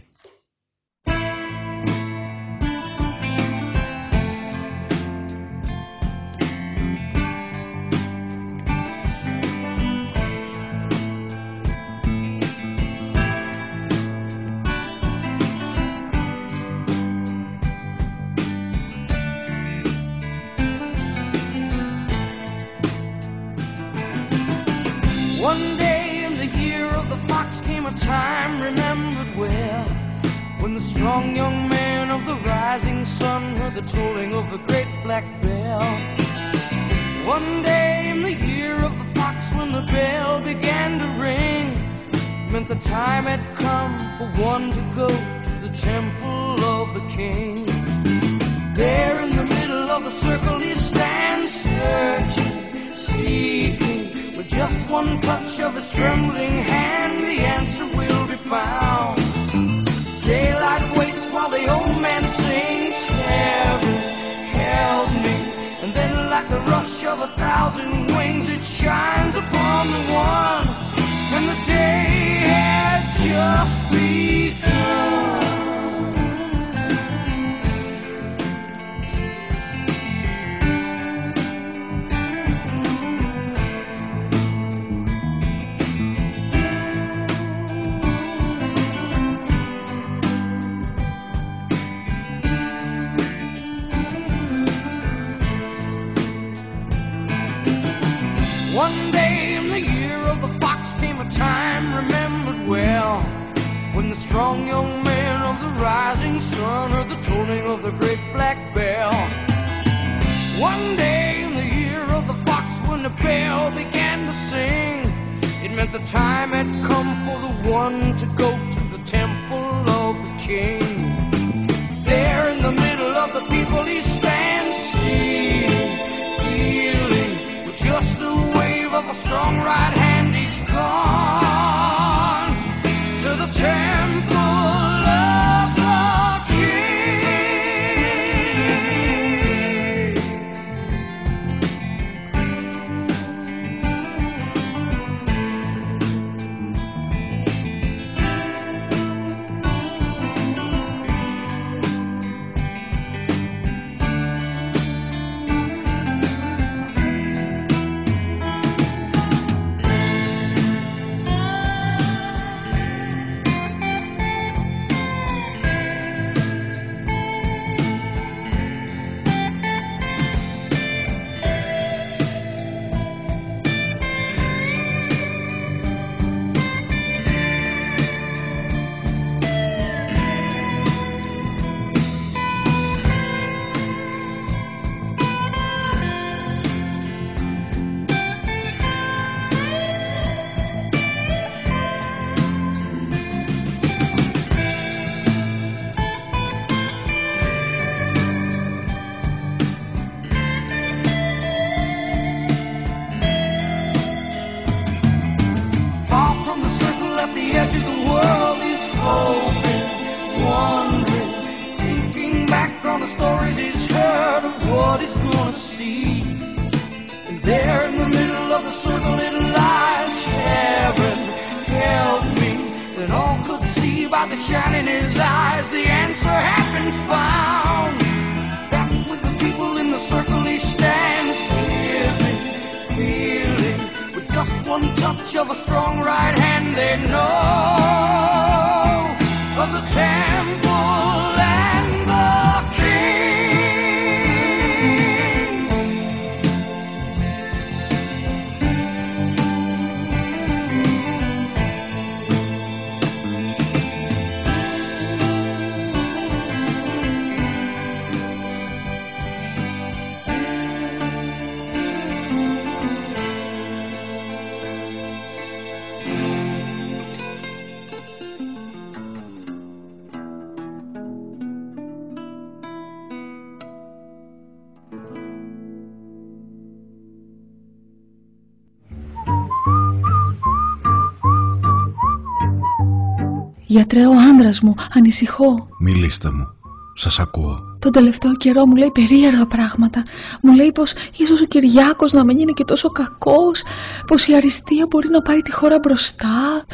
Γιατρέ, 283.75 284.07
ο 284.07 284.13
άντρας 284.31 284.61
μου, 284.61 284.75
ανησυχώ. 284.95 285.69
Μιλήστε 285.79 286.31
μου. 286.31 286.47
Σας 286.95 287.19
ακούω. 287.19 287.59
Τον 287.79 287.93
τελευταίο 287.93 288.33
καιρό 288.33 288.67
μου 288.67 288.77
λέει 288.77 288.91
περίεργα 288.91 289.47
πράγματα. 289.47 290.03
Μου 290.43 290.55
λέει 290.55 290.73
πως 290.73 290.93
ίσως 291.17 291.41
ο 291.41 291.45
Κυριάκος 291.45 292.13
να 292.13 292.25
μην 292.25 292.39
είναι 292.39 292.53
και 292.53 292.65
τόσο 292.65 292.89
κακός, 292.89 293.63
πως 294.07 294.27
η 294.27 294.35
αριστεία 294.35 294.87
μπορεί 294.91 295.09
να 295.09 295.23
πάρει 295.23 295.43
τη 295.43 295.53
χώρα 295.53 295.79
μπροστά. 295.79 296.65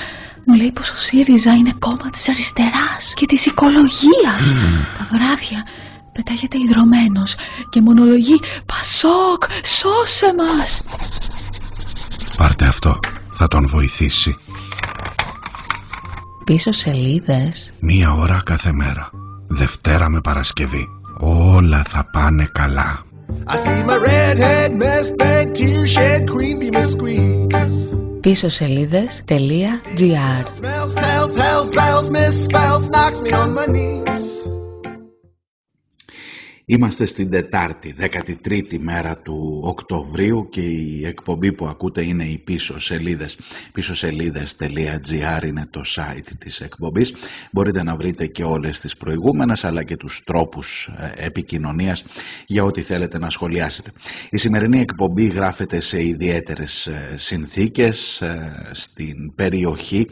Μου 0.47 0.55
λέει 0.55 0.73
πως 0.73 0.91
ο 0.91 0.97
ΣΥΡΙΖΑ 0.97 1.53
είναι 1.53 1.73
κόμμα 1.79 2.11
της 2.11 2.29
αριστεράς 2.29 3.15
και 3.15 3.27
της 3.27 3.47
οικολογίας. 3.47 4.55
Τα 4.99 5.09
βράδια 5.13 5.67
πετάγεται 6.13 6.59
ιδρωμένος 6.59 7.35
και 7.71 7.81
μονολογεί 7.81 8.41
«Πασόκ, 8.67 9.43
σώσε 9.65 10.35
μας!» 10.37 10.83
Πάρτε 12.37 12.67
αυτό. 12.67 12.99
Θα 13.31 13.49
τον 13.49 13.67
βοηθήσει. 13.67 14.37
Πίσω 16.51 16.73
σελίδες. 16.73 17.73
Μία 17.81 18.13
ώρα 18.13 18.43
κάθε 18.45 18.73
μέρα. 18.73 19.11
Δευτέρα 19.47 20.09
με 20.09 20.21
Παρασκευή. 20.21 20.87
Όλα 21.21 21.83
θα 21.89 22.09
πάνε 22.13 22.49
καλά. 22.53 23.05
I 23.47 23.57
see 23.57 23.85
my 23.85 23.97
redhead 23.97 24.71
mess 24.83 25.11
bag 25.21 25.55
tear 25.55 25.87
shed 25.87 26.29
queen 26.31 26.59
be 26.59 26.69
Miss 26.77 26.93
Squeeze. 26.97 27.89
Πίσω 28.21 28.49
σελίδες.gr 28.49 29.61
Είμαστε 36.73 37.05
στην 37.05 37.31
Τετάρτη, 37.31 37.95
13η 37.99 38.79
μέρα 38.79 39.19
του 39.19 39.61
Οκτωβρίου 39.65 40.49
και 40.51 40.61
η 40.61 41.07
εκπομπή 41.07 41.53
που 41.53 41.67
ακούτε 41.67 42.03
είναι 42.03 42.25
οι 42.25 42.39
πίσω 42.39 42.81
σελίδες. 42.81 43.39
Πίσω 43.73 43.95
σελίδες.gr 43.95 45.45
είναι 45.45 45.67
το 45.71 45.81
site 45.97 46.29
της 46.39 46.61
εκπομπής. 46.61 47.15
Μπορείτε 47.53 47.83
να 47.83 47.97
βρείτε 47.97 48.27
και 48.27 48.45
όλες 48.45 48.81
τις 48.81 48.97
προηγούμενες 48.97 49.65
αλλά 49.65 49.83
και 49.83 49.97
τους 49.97 50.23
τρόπους 50.25 50.91
ε, 50.99 51.27
επικοινωνίας 51.27 52.05
για 52.47 52.65
ό,τι 52.65 52.81
θέλετε 52.81 53.19
να 53.19 53.31
σχολιάσετε. 53.31 53.91
Η 54.31 54.37
σημερινή 54.37 54.81
εκπομπή 54.81 55.27
γράφεται 55.27 55.81
σε 55.81 56.03
ιδιαίτερες 56.03 56.87
ε, 56.87 57.15
συνθήκες 57.17 58.21
ε, 58.21 58.71
στην 58.73 59.35
περιοχή 59.35 60.07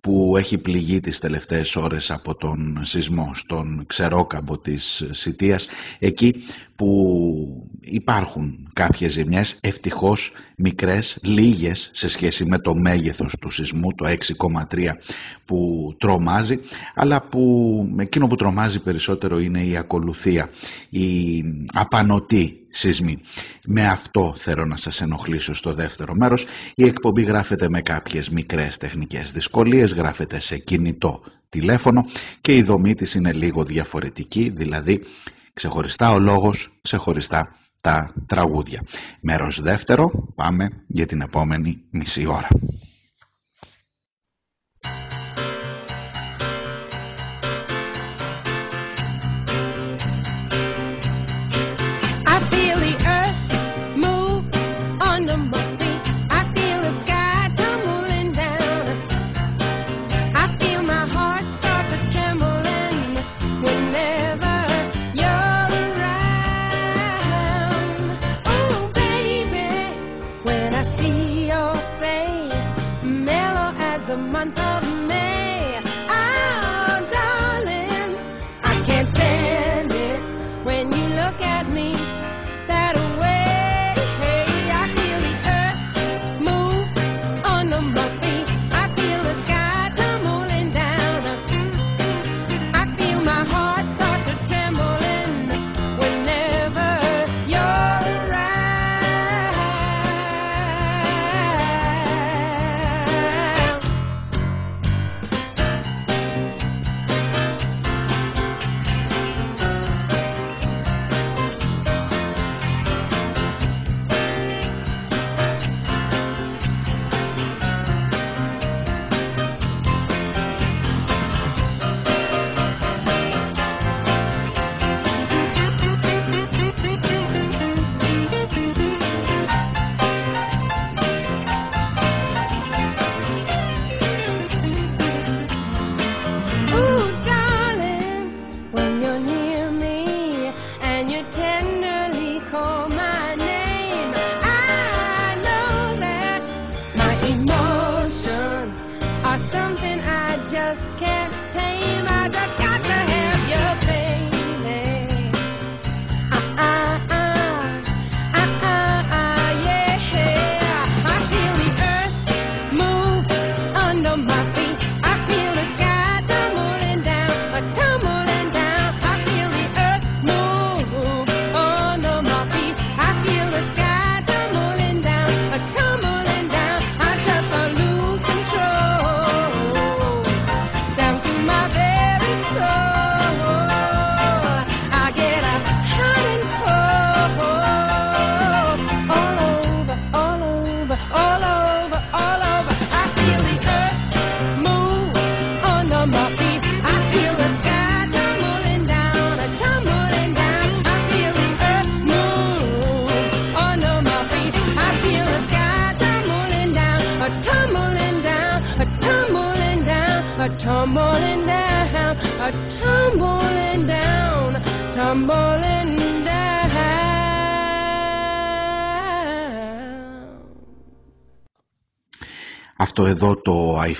που 0.00 0.34
έχει 0.36 0.58
πληγεί 0.58 1.00
τις 1.00 1.18
τελευταίες 1.18 1.76
ώρες 1.76 2.10
από 2.10 2.34
τον 2.34 2.80
σεισμό 2.82 3.30
στον 3.34 3.84
ξερόκαμπο 3.86 4.58
της 4.58 5.04
Σιτίας 5.10 5.68
εκεί 6.00 6.34
που 6.76 7.70
υπάρχουν 7.80 8.68
κάποιες 8.72 9.12
ζημιές 9.12 9.58
ευτυχώς 9.60 10.32
μικρές, 10.56 11.18
λίγες 11.22 11.90
σε 11.92 12.08
σχέση 12.08 12.44
με 12.44 12.58
το 12.58 12.74
μέγεθος 12.74 13.34
του 13.40 13.50
σεισμού 13.50 13.94
το 13.94 14.06
6,3 14.06 14.96
που 15.44 15.90
τρομάζει 15.98 16.58
αλλά 16.94 17.22
που 17.22 17.94
εκείνο 17.98 18.26
που 18.26 18.36
τρομάζει 18.36 18.80
περισσότερο 18.80 19.38
είναι 19.38 19.62
η 19.62 19.76
ακολουθία 19.76 20.50
η 20.88 21.42
απανοτή 21.72 22.60
σεισμοί. 22.70 23.18
Με 23.66 23.86
αυτό 23.86 24.34
θέλω 24.36 24.64
να 24.64 24.76
σας 24.76 25.00
ενοχλήσω 25.00 25.54
στο 25.54 25.72
δεύτερο 25.72 26.14
μέρος. 26.14 26.46
Η 26.74 26.84
εκπομπή 26.84 27.22
γράφεται 27.22 27.68
με 27.68 27.80
κάποιες 27.80 28.28
μικρές 28.30 28.76
τεχνικές 28.76 29.32
δυσκολίες, 29.32 29.92
γράφεται 29.92 30.38
σε 30.38 30.58
κινητό 30.58 31.20
τηλέφωνο 31.48 32.04
και 32.40 32.56
η 32.56 32.62
δομή 32.62 32.94
της 32.94 33.14
είναι 33.14 33.32
λίγο 33.32 33.64
διαφορετική, 33.64 34.52
δηλαδή 34.56 35.00
ξεχωριστά 35.52 36.12
ο 36.12 36.18
λόγος, 36.18 36.78
ξεχωριστά 36.82 37.56
τα 37.82 38.14
τραγούδια. 38.26 38.82
Μέρος 39.20 39.60
δεύτερο, 39.60 40.10
πάμε 40.34 40.68
για 40.86 41.06
την 41.06 41.20
επόμενη 41.20 41.84
μισή 41.90 42.26
ώρα. 42.26 42.48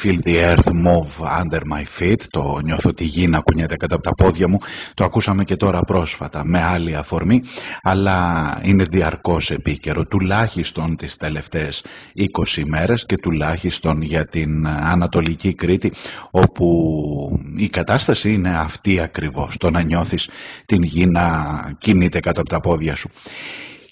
Feel 0.02 0.18
the 0.24 0.36
earth 0.50 0.70
move 0.72 1.14
under 1.40 1.60
my 1.74 1.84
feet, 1.98 2.22
το 2.30 2.58
νιώθω 2.64 2.92
τη 2.92 3.04
γη 3.04 3.28
να 3.28 3.38
κουνιέται 3.38 3.76
κάτω 3.76 3.94
από 3.94 4.04
τα 4.04 4.14
πόδια 4.14 4.48
μου, 4.48 4.58
το 4.94 5.04
ακούσαμε 5.04 5.44
και 5.44 5.56
τώρα 5.56 5.80
πρόσφατα 5.80 6.44
με 6.44 6.62
άλλη 6.62 6.96
αφορμή, 6.96 7.42
αλλά 7.82 8.60
είναι 8.62 8.84
διαρκώς 8.84 9.50
επίκαιρο, 9.50 10.06
τουλάχιστον 10.06 10.96
τις 10.96 11.16
τελευταίες 11.16 11.84
20 12.14 12.62
μέρες 12.66 13.06
και 13.06 13.14
τουλάχιστον 13.16 14.02
για 14.02 14.26
την 14.26 14.66
Ανατολική 14.66 15.54
Κρήτη, 15.54 15.92
όπου 16.30 16.66
η 17.56 17.68
κατάσταση 17.68 18.32
είναι 18.32 18.56
αυτή 18.56 19.00
ακριβώς, 19.00 19.56
το 19.56 19.70
να 19.70 19.82
νιώθεις 19.82 20.28
την 20.66 20.82
γη 20.82 21.06
να 21.06 21.22
κινείται 21.78 22.20
κάτω 22.20 22.40
από 22.40 22.48
τα 22.48 22.60
πόδια 22.60 22.94
σου. 22.94 23.10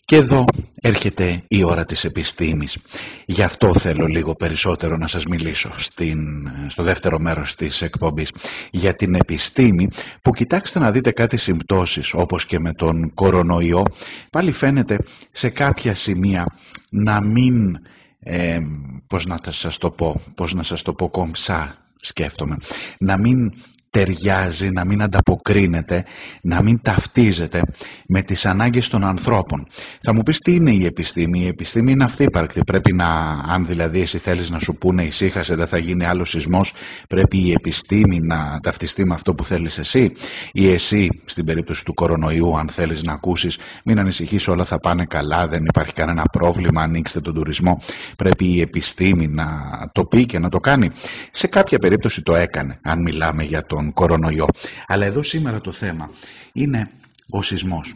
Και 0.09 0.17
εδώ 0.17 0.45
έρχεται 0.81 1.43
η 1.49 1.63
ώρα 1.63 1.85
της 1.85 2.05
επιστήμης. 2.05 2.79
Γι' 3.27 3.43
αυτό 3.43 3.75
θέλω 3.75 4.07
λίγο 4.07 4.35
περισσότερο 4.35 4.97
να 4.97 5.07
σας 5.07 5.25
μιλήσω 5.25 5.73
στην, 5.77 6.19
στο 6.67 6.83
δεύτερο 6.83 7.19
μέρος 7.19 7.55
της 7.55 7.83
εκπομπής. 7.83 8.33
Για 8.71 8.95
την 8.95 9.15
επιστήμη 9.15 9.89
που 10.23 10.31
κοιτάξτε 10.31 10.79
να 10.79 10.91
δείτε 10.91 11.11
κάτι 11.11 11.37
συμπτώσεις 11.37 12.15
όπως 12.15 12.47
και 12.47 12.59
με 12.59 12.73
τον 12.73 13.15
κορονοϊό. 13.15 13.83
Πάλι 14.31 14.53
φαίνεται 14.53 14.99
σε 15.31 15.49
κάποια 15.49 15.95
σημεία 15.95 16.47
να 16.91 17.21
μην, 17.21 17.79
ε, 18.21 18.59
πώς 19.07 19.27
να 19.27 19.39
σας 19.49 19.77
το 19.79 19.91
πω, 19.91 20.21
πώς 20.35 20.55
να 20.55 20.63
σας 20.63 20.83
το 20.83 20.93
πω 20.93 21.11
κομψά 21.11 21.79
σκέφτομαι, 22.01 22.57
να 22.99 23.19
μην 23.19 23.51
ταιριάζει, 23.99 24.71
να 24.71 24.85
μην 24.85 25.03
ανταποκρίνεται, 25.03 26.05
να 26.43 26.63
μην 26.63 26.81
ταυτίζεται 26.83 27.61
με 28.07 28.23
τις 28.23 28.47
ανάγκες 28.47 28.89
των 28.89 29.05
ανθρώπων. 29.05 29.67
Θα 30.01 30.15
μου 30.15 30.23
πεις 30.23 30.39
τι 30.39 30.55
είναι 30.55 30.71
η 30.71 30.85
επιστήμη. 30.85 31.41
Η 31.41 31.47
επιστήμη 31.47 31.93
είναι 31.93 32.05
αυτή 32.05 32.23
υπαρκτή. 32.23 32.61
Πρέπει 32.67 32.95
να, 32.95 33.07
αν 33.49 33.67
δηλαδή 33.67 34.01
εσύ 34.01 34.19
θέλεις 34.19 34.51
να 34.51 34.59
σου 34.59 34.77
πούνε 34.79 35.05
ησύχασε, 35.05 35.55
δεν 35.55 35.67
θα 35.67 35.79
γίνει 35.79 36.05
άλλος 36.05 36.29
σεισμός, 36.29 36.75
πρέπει 37.09 37.39
η 37.39 37.53
επιστήμη 37.53 38.21
να 38.21 38.59
ταυτιστεί 38.63 39.07
με 39.07 39.15
αυτό 39.15 39.35
που 39.35 39.45
θέλεις 39.45 39.79
εσύ. 39.79 40.13
Ή 40.53 40.71
εσύ, 40.71 41.09
στην 41.25 41.45
περίπτωση 41.45 41.85
του 41.85 41.95
κορονοϊού, 41.95 42.59
αν 42.59 42.69
θέλεις 42.69 43.03
να 43.03 43.13
ακούσεις, 43.13 43.59
μην 43.85 43.99
ανησυχείς, 43.99 44.49
όλα 44.49 44.65
θα 44.65 44.79
πάνε 44.79 45.05
καλά, 45.05 45.47
δεν 45.47 45.65
υπάρχει 45.65 45.93
κανένα 45.93 46.23
πρόβλημα, 46.33 46.83
ανοίξτε 46.83 47.21
τον 47.21 47.35
τουρισμό. 47.35 47.83
Πρέπει 48.17 48.45
η 48.47 48.61
επιστήμη 48.61 49.27
να 49.27 49.47
το 49.93 50.05
πει 50.05 50.27
και 50.27 50.39
να 50.39 50.49
το 50.49 50.59
κάνει. 50.59 50.91
Σε 51.31 51.47
κάποια 51.47 51.79
περίπτωση 51.79 52.23
το 52.23 52.35
έκανε, 52.35 52.79
αν 52.83 53.03
μιλάμε 53.03 53.43
για 53.43 53.63
τον 53.63 53.88
κορονοϊό. 53.93 54.47
Αλλά 54.87 55.07
εδώ 55.07 55.23
σήμερα 55.23 55.61
το 55.61 55.73
θέμα 55.73 56.11
είναι 56.53 56.91
ο 57.31 57.43
σεισμός. 57.43 57.95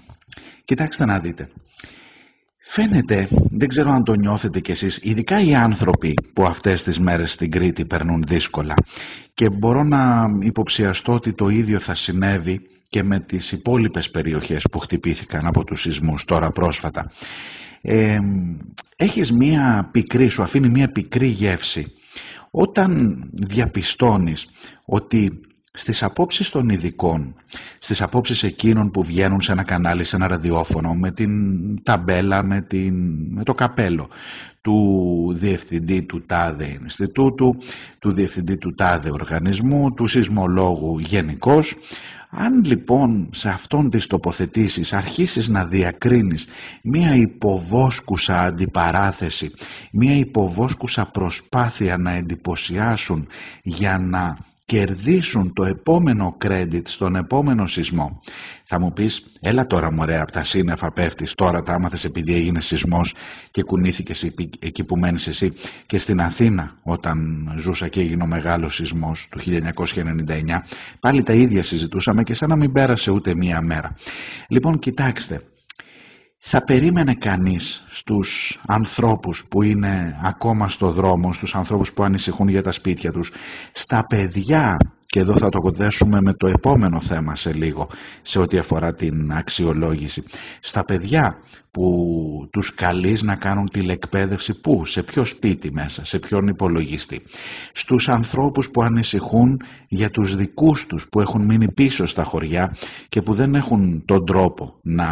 Κοιτάξτε 0.64 1.04
να 1.04 1.18
δείτε. 1.18 1.48
Φαίνεται, 2.64 3.28
δεν 3.50 3.68
ξέρω 3.68 3.90
αν 3.90 4.04
το 4.04 4.14
νιώθετε 4.14 4.60
κι 4.60 4.70
εσείς, 4.70 4.98
ειδικά 5.02 5.40
οι 5.40 5.54
άνθρωποι 5.54 6.14
που 6.32 6.44
αυτές 6.44 6.82
τις 6.82 7.00
μέρες 7.00 7.32
στην 7.32 7.50
Κρήτη 7.50 7.84
περνούν 7.84 8.22
δύσκολα 8.26 8.74
και 9.34 9.50
μπορώ 9.50 9.82
να 9.82 10.26
υποψιαστώ 10.40 11.12
ότι 11.12 11.32
το 11.32 11.48
ίδιο 11.48 11.78
θα 11.78 11.94
συνέβη 11.94 12.60
και 12.88 13.02
με 13.02 13.20
τις 13.20 13.52
υπόλοιπες 13.52 14.10
περιοχές 14.10 14.66
που 14.70 14.78
χτυπήθηκαν 14.78 15.46
από 15.46 15.64
τους 15.64 15.80
σεισμούς 15.80 16.24
τώρα 16.24 16.50
πρόσφατα. 16.50 17.10
Ε, 17.80 18.18
έχεις 18.96 19.32
μία 19.32 19.88
πικρή, 19.92 20.28
σου 20.28 20.42
αφήνει 20.42 20.68
μία 20.68 20.88
πικρή 20.88 21.26
γεύση 21.26 21.92
όταν 22.50 23.20
διαπιστώνεις 23.32 24.48
ότι 24.84 25.40
στις 25.74 26.02
απόψεις 26.02 26.48
των 26.48 26.68
ειδικών, 26.68 27.34
στις 27.78 28.02
απόψεις 28.02 28.42
εκείνων 28.42 28.90
που 28.90 29.02
βγαίνουν 29.02 29.40
σε 29.40 29.52
ένα 29.52 29.62
κανάλι, 29.62 30.04
σε 30.04 30.16
ένα 30.16 30.26
ραδιόφωνο, 30.26 30.94
με 30.94 31.10
την 31.10 31.30
ταμπέλα, 31.82 32.42
με, 32.42 32.60
την, 32.60 32.94
με 33.32 33.42
το 33.42 33.54
καπέλο 33.54 34.08
του 34.60 35.34
διευθυντή 35.34 36.02
του 36.02 36.24
ΤΑΔΕ 36.26 36.78
Ινστιτούτου, 36.82 37.56
του 37.98 38.12
διευθυντή 38.12 38.58
του 38.58 38.74
ΤΑΔΕ 38.74 39.10
Οργανισμού, 39.10 39.92
του 39.94 40.06
σεισμολόγου 40.06 40.98
γενικώς. 40.98 41.76
Αν 42.30 42.64
λοιπόν 42.64 43.28
σε 43.32 43.48
αυτόν 43.48 43.90
τις 43.90 44.06
τοποθετήσεις 44.06 44.92
αρχίσεις 44.92 45.48
να 45.48 45.66
διακρίνεις 45.66 46.46
μία 46.82 47.14
υποβόσκουσα 47.14 48.40
αντιπαράθεση, 48.40 49.50
μία 49.92 50.16
υποβόσκουσα 50.16 51.06
προσπάθεια 51.06 51.96
να 51.96 52.10
εντυπωσιάσουν 52.10 53.28
για 53.62 53.98
να 53.98 54.36
κερδίσουν 54.72 55.52
το 55.52 55.64
επόμενο 55.64 56.36
credit 56.44 56.82
στον 56.84 57.16
επόμενο 57.16 57.66
σεισμό. 57.66 58.20
Θα 58.64 58.80
μου 58.80 58.92
πεις, 58.92 59.26
έλα 59.40 59.66
τώρα 59.66 59.92
μωρέ 59.92 60.20
από 60.20 60.32
τα 60.32 60.42
σύννεφα 60.42 60.92
πέφτεις, 60.92 61.34
τώρα 61.34 61.62
τα 61.62 61.72
άμαθες 61.72 62.04
επειδή 62.04 62.34
έγινε 62.34 62.60
σεισμός 62.60 63.14
και 63.50 63.62
κουνήθηκες 63.62 64.22
εκεί 64.58 64.84
που 64.84 64.96
μένεις 64.96 65.26
εσύ 65.26 65.52
και 65.86 65.98
στην 65.98 66.20
Αθήνα 66.20 66.70
όταν 66.82 67.48
ζούσα 67.56 67.88
και 67.88 68.00
έγινε 68.00 68.22
ο 68.22 68.26
μεγάλος 68.26 68.74
σεισμός 68.74 69.28
του 69.30 69.38
1999 69.40 70.58
πάλι 71.00 71.22
τα 71.22 71.32
ίδια 71.32 71.62
συζητούσαμε 71.62 72.22
και 72.22 72.34
σαν 72.34 72.48
να 72.48 72.56
μην 72.56 72.72
πέρασε 72.72 73.10
ούτε 73.10 73.34
μία 73.34 73.60
μέρα. 73.60 73.94
Λοιπόν 74.48 74.78
κοιτάξτε, 74.78 75.42
θα 76.44 76.64
περίμενε 76.64 77.14
κανείς 77.14 77.84
στους 77.90 78.60
ανθρώπους 78.66 79.44
που 79.48 79.62
είναι 79.62 80.20
ακόμα 80.22 80.68
στο 80.68 80.90
δρόμο, 80.90 81.32
στους 81.32 81.54
ανθρώπους 81.54 81.92
που 81.92 82.02
ανησυχούν 82.02 82.48
για 82.48 82.62
τα 82.62 82.72
σπίτια 82.72 83.12
τους, 83.12 83.32
στα 83.72 84.06
παιδιά, 84.06 84.76
και 85.06 85.20
εδώ 85.20 85.36
θα 85.36 85.48
το 85.48 85.58
κοντέσουμε 85.58 86.20
με 86.20 86.32
το 86.32 86.46
επόμενο 86.46 87.00
θέμα 87.00 87.34
σε 87.34 87.52
λίγο, 87.52 87.88
σε 88.22 88.38
ό,τι 88.38 88.58
αφορά 88.58 88.94
την 88.94 89.32
αξιολόγηση, 89.32 90.22
στα 90.60 90.84
παιδιά 90.84 91.36
που 91.70 92.48
τους 92.52 92.74
καλείς 92.74 93.22
να 93.22 93.34
κάνουν 93.34 93.68
τηλεκπαίδευση 93.68 94.60
πού, 94.60 94.84
σε 94.84 95.02
ποιο 95.02 95.24
σπίτι 95.24 95.72
μέσα, 95.72 96.04
σε 96.04 96.18
ποιον 96.18 96.46
υπολογιστή, 96.46 97.22
στους 97.72 98.08
ανθρώπους 98.08 98.70
που 98.70 98.82
ανησυχούν 98.82 99.60
για 99.88 100.10
τους 100.10 100.36
δικούς 100.36 100.86
τους 100.86 101.08
που 101.08 101.20
έχουν 101.20 101.44
μείνει 101.44 101.72
πίσω 101.72 102.06
στα 102.06 102.24
χωριά 102.24 102.76
και 103.06 103.22
που 103.22 103.34
δεν 103.34 103.54
έχουν 103.54 104.04
τον 104.04 104.26
τρόπο 104.26 104.78
να 104.82 105.06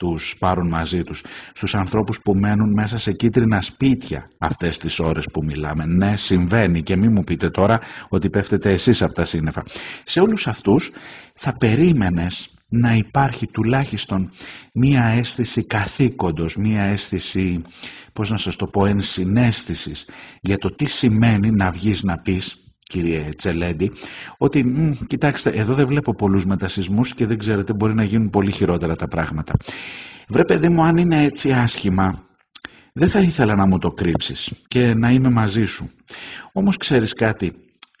τους 0.00 0.36
πάρουν 0.38 0.68
μαζί 0.68 1.04
τους, 1.04 1.24
στους 1.52 1.74
ανθρώπους 1.74 2.20
που 2.20 2.34
μένουν 2.34 2.72
μέσα 2.74 2.98
σε 2.98 3.12
κίτρινα 3.12 3.60
σπίτια 3.60 4.30
αυτές 4.38 4.78
τις 4.78 4.98
ώρες 4.98 5.26
που 5.32 5.44
μιλάμε. 5.44 5.84
Ναι, 5.86 6.16
συμβαίνει 6.16 6.82
και 6.82 6.96
μη 6.96 7.08
μου 7.08 7.22
πείτε 7.22 7.50
τώρα 7.50 7.80
ότι 8.08 8.30
πέφτετε 8.30 8.70
εσείς 8.70 9.02
από 9.02 9.12
τα 9.12 9.24
σύννεφα. 9.24 9.62
Σε 10.04 10.20
όλους 10.20 10.46
αυτούς 10.46 10.90
θα 11.34 11.52
περίμενες 11.52 12.54
να 12.68 12.94
υπάρχει 12.94 13.46
τουλάχιστον 13.46 14.30
μία 14.72 15.04
αίσθηση 15.04 15.66
καθήκοντος, 15.66 16.56
μία 16.56 16.82
αίσθηση, 16.82 17.62
πώς 18.12 18.30
να 18.30 18.36
σας 18.36 18.56
το 18.56 18.66
πω, 18.66 18.86
ενσυναίσθησης 18.86 20.08
για 20.40 20.56
το 20.56 20.74
τι 20.74 20.84
σημαίνει 20.84 21.50
να 21.50 21.70
βγεις 21.70 22.02
να 22.02 22.14
πεις 22.14 22.69
κύριε 22.90 23.28
Τσελέντη, 23.36 23.92
ότι 24.38 24.64
μ, 24.64 24.92
κοιτάξτε, 25.06 25.50
εδώ 25.50 25.74
δεν 25.74 25.86
βλέπω 25.86 26.14
πολλούς 26.14 26.46
μετασυσμούς 26.46 27.14
και 27.14 27.26
δεν 27.26 27.38
ξέρετε 27.38 27.72
μπορεί 27.72 27.94
να 27.94 28.02
γίνουν 28.02 28.30
πολύ 28.30 28.52
χειρότερα 28.52 28.96
τα 28.96 29.08
πράγματα. 29.08 29.54
Βρε 30.28 30.44
παιδί 30.44 30.68
μου, 30.68 30.82
αν 30.82 30.96
είναι 30.96 31.24
έτσι 31.24 31.52
άσχημα, 31.52 32.24
δεν 32.92 33.08
θα 33.08 33.20
ήθελα 33.20 33.54
να 33.54 33.66
μου 33.66 33.78
το 33.78 33.90
κρύψεις 33.90 34.52
και 34.68 34.94
να 34.94 35.10
είμαι 35.10 35.30
μαζί 35.30 35.64
σου. 35.64 35.90
Όμως 36.52 36.76
ξέρεις 36.76 37.12
κάτι, 37.12 37.52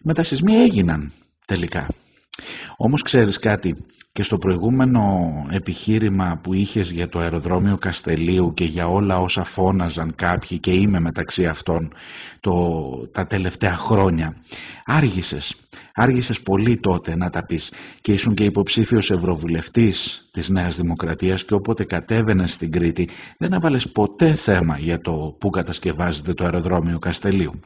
μετασυσμοί 0.02 0.54
έγιναν 0.54 1.12
τελικά. 1.46 1.86
Όμως 2.76 3.02
ξέρεις 3.02 3.38
κάτι, 3.38 3.76
και 4.12 4.22
στο 4.22 4.38
προηγούμενο 4.38 5.30
επιχείρημα 5.50 6.40
που 6.42 6.54
είχες 6.54 6.90
για 6.90 7.08
το 7.08 7.18
αεροδρόμιο 7.18 7.76
Καστελίου 7.76 8.54
και 8.54 8.64
για 8.64 8.88
όλα 8.88 9.18
όσα 9.20 9.44
φώναζαν 9.44 10.14
κάποιοι 10.14 10.58
και 10.58 10.72
είμαι 10.72 11.00
μεταξύ 11.00 11.46
αυτών 11.46 11.92
το, 12.40 12.90
τα 13.12 13.26
τελευταία 13.26 13.76
χρόνια, 13.76 14.36
άργησες. 14.84 15.54
Άργησες 15.94 16.40
πολύ 16.40 16.78
τότε 16.78 17.16
να 17.16 17.30
τα 17.30 17.44
πεις 17.44 17.72
και 18.00 18.12
ήσουν 18.12 18.34
και 18.34 18.44
υποψήφιος 18.44 19.10
ευρωβουλευτής 19.10 20.28
της 20.32 20.48
Νέας 20.48 20.76
Δημοκρατίας 20.76 21.44
και 21.44 21.54
όποτε 21.54 21.84
κατέβαινες 21.84 22.52
στην 22.52 22.70
Κρήτη 22.70 23.08
δεν 23.38 23.52
έβαλες 23.52 23.88
ποτέ 23.88 24.34
θέμα 24.34 24.78
για 24.78 25.00
το 25.00 25.36
που 25.38 25.50
κατασκευάζεται 25.50 26.34
το 26.34 26.44
αεροδρόμιο 26.44 26.98
Καστελίου. 26.98 27.60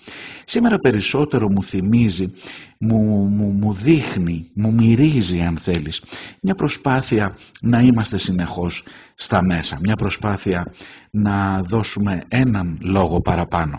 Σήμερα 0.45 0.79
περισσότερο 0.79 1.51
μου 1.51 1.65
θυμίζει, 1.65 2.33
μου, 2.79 2.99
μου, 3.29 3.51
μου 3.51 3.75
δείχνει, 3.75 4.51
μου 4.55 4.73
μυρίζει 4.73 5.41
αν 5.41 5.59
θέλεις 5.59 6.03
μια 6.41 6.55
προσπάθεια 6.55 7.37
να 7.61 7.81
είμαστε 7.81 8.17
συνεχώς 8.17 8.85
στα 9.15 9.43
μέσα, 9.43 9.79
μια 9.83 9.95
προσπάθεια 9.95 10.73
να 11.17 11.62
δώσουμε 11.62 12.23
έναν 12.29 12.79
λόγο 12.83 13.21
παραπάνω. 13.21 13.79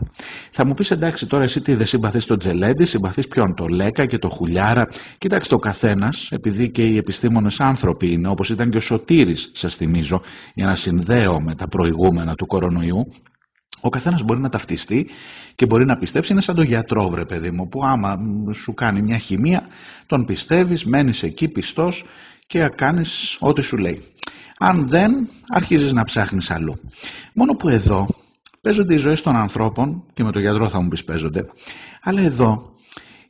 Θα 0.51 0.65
μου 0.65 0.73
πεις 0.73 0.91
εντάξει 0.91 1.27
τώρα 1.27 1.43
εσύ 1.43 1.61
τι 1.61 1.75
δεν 1.75 1.85
συμπαθείς 1.85 2.25
τον 2.25 2.39
Τζελέντη, 2.39 2.85
συμπαθείς 2.85 3.27
ποιον, 3.27 3.55
το 3.55 3.65
Λέκα 3.65 4.05
και 4.05 4.17
το 4.17 4.29
Χουλιάρα. 4.29 4.87
Κοιτάξτε 5.17 5.55
ο 5.55 5.57
καθένας, 5.57 6.31
επειδή 6.31 6.71
και 6.71 6.85
οι 6.85 6.97
επιστήμονες 6.97 7.59
άνθρωποι 7.59 8.11
είναι, 8.11 8.27
όπως 8.27 8.49
ήταν 8.49 8.69
και 8.69 8.77
ο 8.77 8.79
Σωτήρης 8.79 9.51
σας 9.53 9.75
θυμίζω, 9.75 10.21
για 10.53 10.65
να 10.65 10.75
συνδέω 10.75 11.41
με 11.41 11.55
τα 11.55 11.67
προηγούμενα 11.67 12.35
του 12.35 12.45
κορονοϊού, 12.45 13.07
ο 13.81 13.89
καθένας 13.89 14.23
μπορεί 14.23 14.39
να 14.39 14.49
ταυτιστεί 14.49 15.07
και 15.55 15.65
μπορεί 15.65 15.85
να 15.85 15.97
πιστέψει, 15.97 16.31
είναι 16.31 16.41
σαν 16.41 16.55
το 16.55 16.61
γιατρό 16.61 17.09
βρε 17.09 17.25
παιδί 17.25 17.51
μου, 17.51 17.67
που 17.67 17.81
άμα 17.83 18.17
σου 18.53 18.73
κάνει 18.73 19.01
μια 19.01 19.17
χημεία, 19.17 19.67
τον 20.05 20.25
πιστεύεις, 20.25 20.85
μένεις 20.85 21.23
εκεί 21.23 21.47
πιστός 21.47 22.05
και 22.47 22.69
κάνεις 22.75 23.37
ό,τι 23.39 23.61
σου 23.61 23.77
λέει. 23.77 24.03
Αν 24.59 24.87
δεν, 24.87 25.29
αρχίζεις 25.47 25.93
να 25.93 26.03
ψάχνεις 26.03 26.51
αλλού. 26.51 26.79
Μόνο 27.33 27.53
που 27.53 27.69
εδώ 27.69 28.07
παίζονται 28.61 28.93
οι 28.93 28.97
ζωές 28.97 29.21
των 29.21 29.35
ανθρώπων 29.35 30.03
και 30.13 30.23
με 30.23 30.31
το 30.31 30.39
γιατρό 30.39 30.69
θα 30.69 30.81
μου 30.81 30.87
πεις 30.87 31.03
παίζονται, 31.03 31.45
αλλά 32.01 32.21
εδώ 32.21 32.73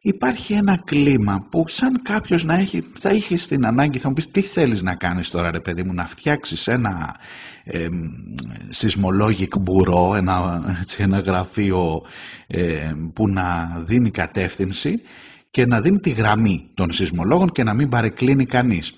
υπάρχει 0.02 0.54
ένα 0.54 0.82
κλίμα 0.86 1.48
που 1.50 1.64
σαν 1.68 2.02
κάποιος 2.02 2.44
να 2.44 2.56
έχει, 2.56 2.84
θα 2.98 3.12
είχε 3.12 3.38
στην 3.38 3.66
ανάγκη, 3.66 4.00
θα 4.00 4.08
μου 4.08 4.14
πεις 4.14 4.32
τι 4.32 4.42
θέλεις 4.42 4.82
να 4.82 4.96
κάνεις 4.96 5.30
τώρα 5.30 5.52
ρε 5.52 5.60
παιδί 5.60 5.84
μου, 5.84 5.94
να 5.94 6.06
φτιάξεις 6.06 6.68
ένα 6.68 7.16
ε, 7.64 7.88
sismologic 8.76 9.48
bureau, 9.66 10.16
ένα, 10.16 10.64
έτσι, 10.82 11.04
ένα 11.04 11.20
γραφείο 11.20 12.02
που 13.14 13.28
να 13.28 13.80
δίνει 13.86 14.12
κατεύθυνση 14.12 15.02
και 15.52 15.66
να 15.66 15.82
δίνει 15.82 16.00
τη 16.00 16.10
γραμμή 16.10 16.70
των 16.74 16.92
σεισμολόγων 16.92 17.50
και 17.50 17.64
να 17.64 17.74
μην 17.74 17.90
παρεκκλίνει 17.90 18.46
κανείς. 18.46 18.94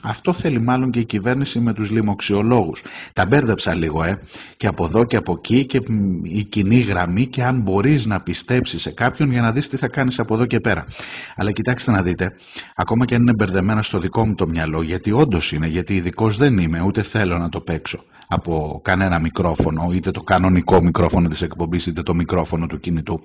Αυτό 0.00 0.32
θέλει 0.32 0.60
μάλλον 0.60 0.90
και 0.90 0.98
η 0.98 1.04
κυβέρνηση 1.04 1.60
με 1.60 1.72
τους 1.72 1.90
λοιμοξιολόγους. 1.90 2.82
Τα 3.12 3.26
μπέρδεψα 3.26 3.74
λίγο, 3.74 4.02
ε. 4.02 4.18
Και 4.56 4.66
από 4.66 4.84
εδώ 4.84 5.04
και 5.04 5.16
από 5.16 5.32
εκεί 5.32 5.66
και 5.66 5.80
η 6.22 6.44
κοινή 6.44 6.76
γραμμή 6.76 7.26
και 7.26 7.42
αν 7.42 7.60
μπορείς 7.60 8.06
να 8.06 8.20
πιστέψεις 8.20 8.80
σε 8.80 8.90
κάποιον 8.90 9.30
για 9.30 9.40
να 9.40 9.52
δεις 9.52 9.68
τι 9.68 9.76
θα 9.76 9.88
κάνεις 9.88 10.18
από 10.18 10.34
εδώ 10.34 10.46
και 10.46 10.60
πέρα. 10.60 10.84
Αλλά 11.36 11.50
κοιτάξτε 11.50 11.90
να 11.90 12.02
δείτε, 12.02 12.32
ακόμα 12.74 13.04
και 13.04 13.14
αν 13.14 13.20
είναι 13.20 13.32
μπερδεμένα 13.36 13.82
στο 13.82 13.98
δικό 13.98 14.26
μου 14.26 14.34
το 14.34 14.46
μυαλό, 14.48 14.82
γιατί 14.82 15.12
όντως 15.12 15.52
είναι, 15.52 15.66
γιατί 15.66 15.94
ειδικός 15.94 16.36
δεν 16.36 16.58
είμαι, 16.58 16.82
ούτε 16.82 17.02
θέλω 17.02 17.38
να 17.38 17.48
το 17.48 17.60
παίξω 17.60 18.04
από 18.28 18.80
κανένα 18.84 19.18
μικρόφωνο, 19.18 19.90
είτε 19.92 20.10
το 20.10 20.20
κανονικό 20.20 20.82
μικρόφωνο 20.82 21.28
της 21.28 21.42
εκπομπής, 21.42 21.86
είτε 21.86 22.02
το 22.02 22.14
μικρόφωνο 22.14 22.66
του 22.66 22.78
κινητού. 22.78 23.20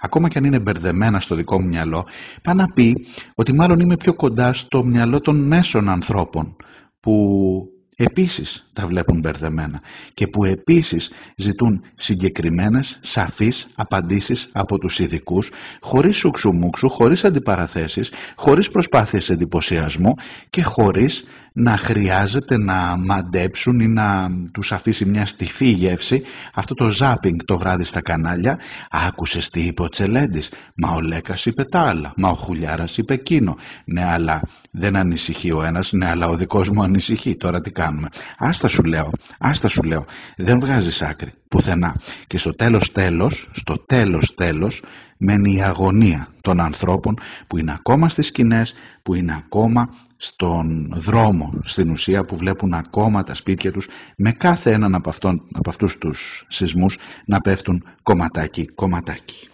Ακόμα 0.00 0.28
και 0.28 0.38
αν 0.38 0.44
είναι 0.44 0.58
μπερδεμένα 0.58 1.20
στο 1.20 1.34
δικό 1.34 1.60
μου 1.60 1.66
μυαλό, 1.66 2.06
πάει 2.42 2.54
να 2.54 2.66
πει 2.66 3.06
ότι 3.34 3.54
μάλλον 3.54 3.80
είμαι 3.80 3.96
πιο 3.96 4.14
κοντά 4.14 4.52
στο 4.52 4.84
μυαλό 4.84 5.20
των 5.20 5.36
μέσων 5.36 5.73
ανθρώπων 5.82 6.56
που 7.00 7.14
επίσης 7.96 8.70
τα 8.72 8.86
βλέπουν 8.86 9.18
μπερδεμένα 9.18 9.82
και 10.14 10.26
που 10.26 10.44
επίσης 10.44 11.10
ζητούν 11.36 11.82
συγκεκριμένες, 11.94 12.98
σαφείς 13.02 13.68
απαντήσεις 13.74 14.48
από 14.52 14.78
τους 14.78 14.98
ειδικούς, 14.98 15.50
χωρίς 15.80 16.16
σουξουμούξου, 16.16 16.90
χωρίς 16.90 17.24
αντιπαραθέσεις, 17.24 18.12
χωρίς 18.36 18.70
προσπάθειες 18.70 19.30
εντυπωσιασμού 19.30 20.14
και 20.50 20.62
χωρίς 20.62 21.24
να 21.56 21.76
χρειάζεται 21.76 22.58
να 22.58 22.96
μαντέψουν 22.98 23.80
ή 23.80 23.86
να 23.86 24.28
τους 24.52 24.72
αφήσει 24.72 25.04
μια 25.04 25.26
στιφή 25.26 25.66
γεύση. 25.66 26.22
Αυτό 26.54 26.74
το 26.74 26.90
ζάπινγκ 26.90 27.38
το 27.44 27.58
βράδυ 27.58 27.84
στα 27.84 28.00
κανάλια 28.00 28.58
άκουσες 28.90 29.48
τι 29.48 29.60
είπε 29.60 29.82
ο 29.82 29.88
Τσελέντης; 29.88 30.50
Μα 30.74 30.90
ο 30.90 31.00
Λέκας 31.00 31.46
είπε 31.46 31.64
τα 31.64 31.80
άλλα 31.80 32.12
μα 32.16 32.28
ο 32.28 32.34
Χουλιάρας 32.34 32.98
είπε 32.98 33.14
εκείνο 33.14 33.56
ναι 33.84 34.04
αλλά 34.04 34.40
δεν 34.70 34.96
ανησυχεί 34.96 35.52
ο 35.52 35.62
ένας 35.62 35.92
ναι 35.92 36.08
αλλά 36.08 36.28
ο 36.28 36.36
δικός 36.36 36.70
μου 36.70 36.82
ανησυχεί. 36.82 37.36
Τώρα 37.36 37.60
τι 37.60 37.70
κάνουμε. 37.70 38.08
Άστα 38.38 38.68
σου 38.68 38.82
λέω 38.82 39.10
άστα 39.38 39.68
σου 39.68 39.82
λέω. 39.82 40.04
Δεν 40.36 40.60
βγάζεις 40.60 41.02
άκρη 41.02 41.32
πουθενά. 41.48 41.96
Και 42.26 42.38
στο 42.38 42.54
τέλος 42.54 42.92
τέλος 42.92 43.48
στο 43.52 43.76
τέλος 43.86 44.34
τέλος 44.34 44.82
μένει 45.16 45.54
η 45.54 45.62
αγωνία 45.62 46.28
των 46.40 46.60
ανθρώπων 46.60 47.18
που 47.46 47.58
είναι 47.58 47.72
ακόμα 47.72 48.08
στις 48.08 48.26
σκηνές, 48.26 48.74
που 49.02 49.14
είναι 49.14 49.42
ακόμα 49.44 49.88
στον 50.24 50.92
δρόμο 50.96 51.52
στην 51.64 51.90
ουσία 51.90 52.24
που 52.24 52.36
βλέπουν 52.36 52.74
ακόμα 52.74 53.22
τα 53.22 53.34
σπίτια 53.34 53.72
τους 53.72 53.88
με 54.16 54.32
κάθε 54.32 54.72
έναν 54.72 54.94
από, 54.94 55.08
αυτόν, 55.10 55.48
από 55.52 55.70
αυτούς 55.70 55.98
τους 55.98 56.46
σεισμούς 56.48 56.96
να 57.26 57.40
πέφτουν 57.40 57.84
κομματάκι 58.02 58.64
κομματάκι. 58.64 59.48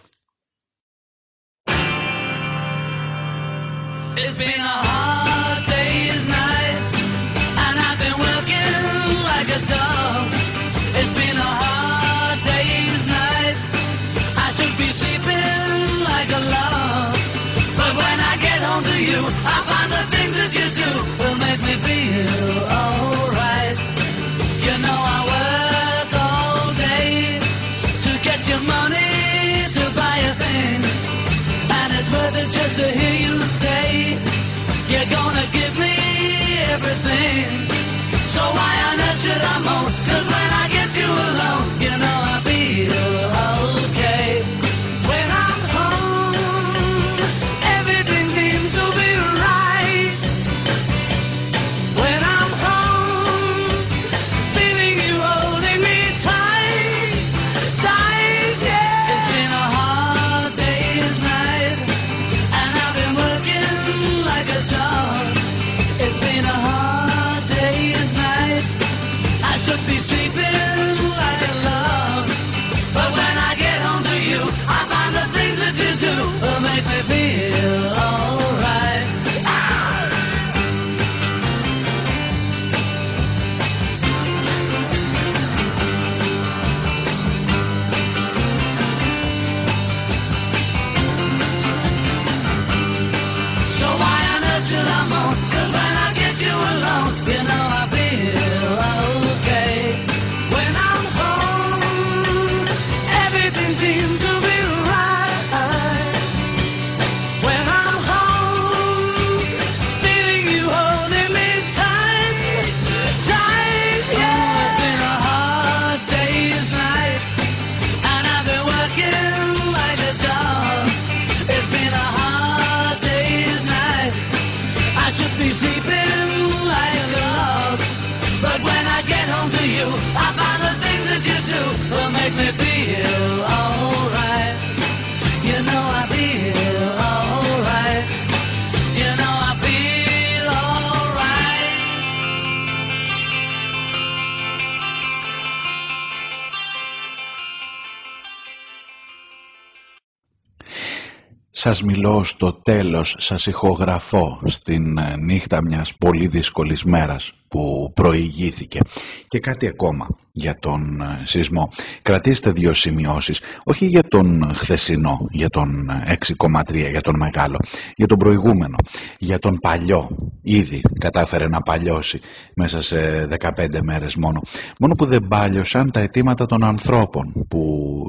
Σας 151.71 151.83
μιλώ 151.83 152.23
στο 152.23 152.53
τέλος, 152.53 153.15
σας 153.19 153.45
ηχογραφώ 153.45 154.39
στην 154.45 154.97
ε, 154.97 155.17
νύχτα 155.17 155.61
μιας 155.61 155.93
πολύ 155.93 156.27
δύσκολης 156.27 156.83
μέρας 156.83 157.33
που 157.51 157.91
προηγήθηκε 157.93 158.79
Και 159.27 159.39
κάτι 159.39 159.67
ακόμα 159.67 160.07
για 160.31 160.55
τον 160.59 161.01
ε, 161.01 161.21
σεισμό. 161.23 161.69
Κρατήστε 162.01 162.51
δύο 162.51 162.73
σημειώσεις, 162.73 163.39
όχι 163.63 163.85
για 163.85 164.03
τον 164.03 164.53
χθεσινό, 164.55 165.27
για 165.31 165.49
τον 165.49 165.89
6,3, 166.37 166.89
για 166.89 167.01
τον 167.01 167.15
μεγάλο, 167.17 167.57
για 167.95 168.07
τον 168.07 168.17
προηγούμενο, 168.17 168.75
για 169.19 169.39
τον 169.39 169.57
παλιό. 169.57 170.09
Ήδη 170.41 170.81
κατάφερε 170.99 171.47
να 171.47 171.61
παλιώσει 171.61 172.19
μέσα 172.55 172.81
σε 172.81 173.27
15 173.39 173.81
μέρες 173.83 174.15
μόνο. 174.15 174.41
Μόνο 174.79 174.93
που 174.93 175.05
δεν 175.05 175.27
πάλιωσαν 175.27 175.91
τα 175.91 175.99
αιτήματα 175.99 176.45
των 176.45 176.63
ανθρώπων 176.63 177.45
που 177.47 177.61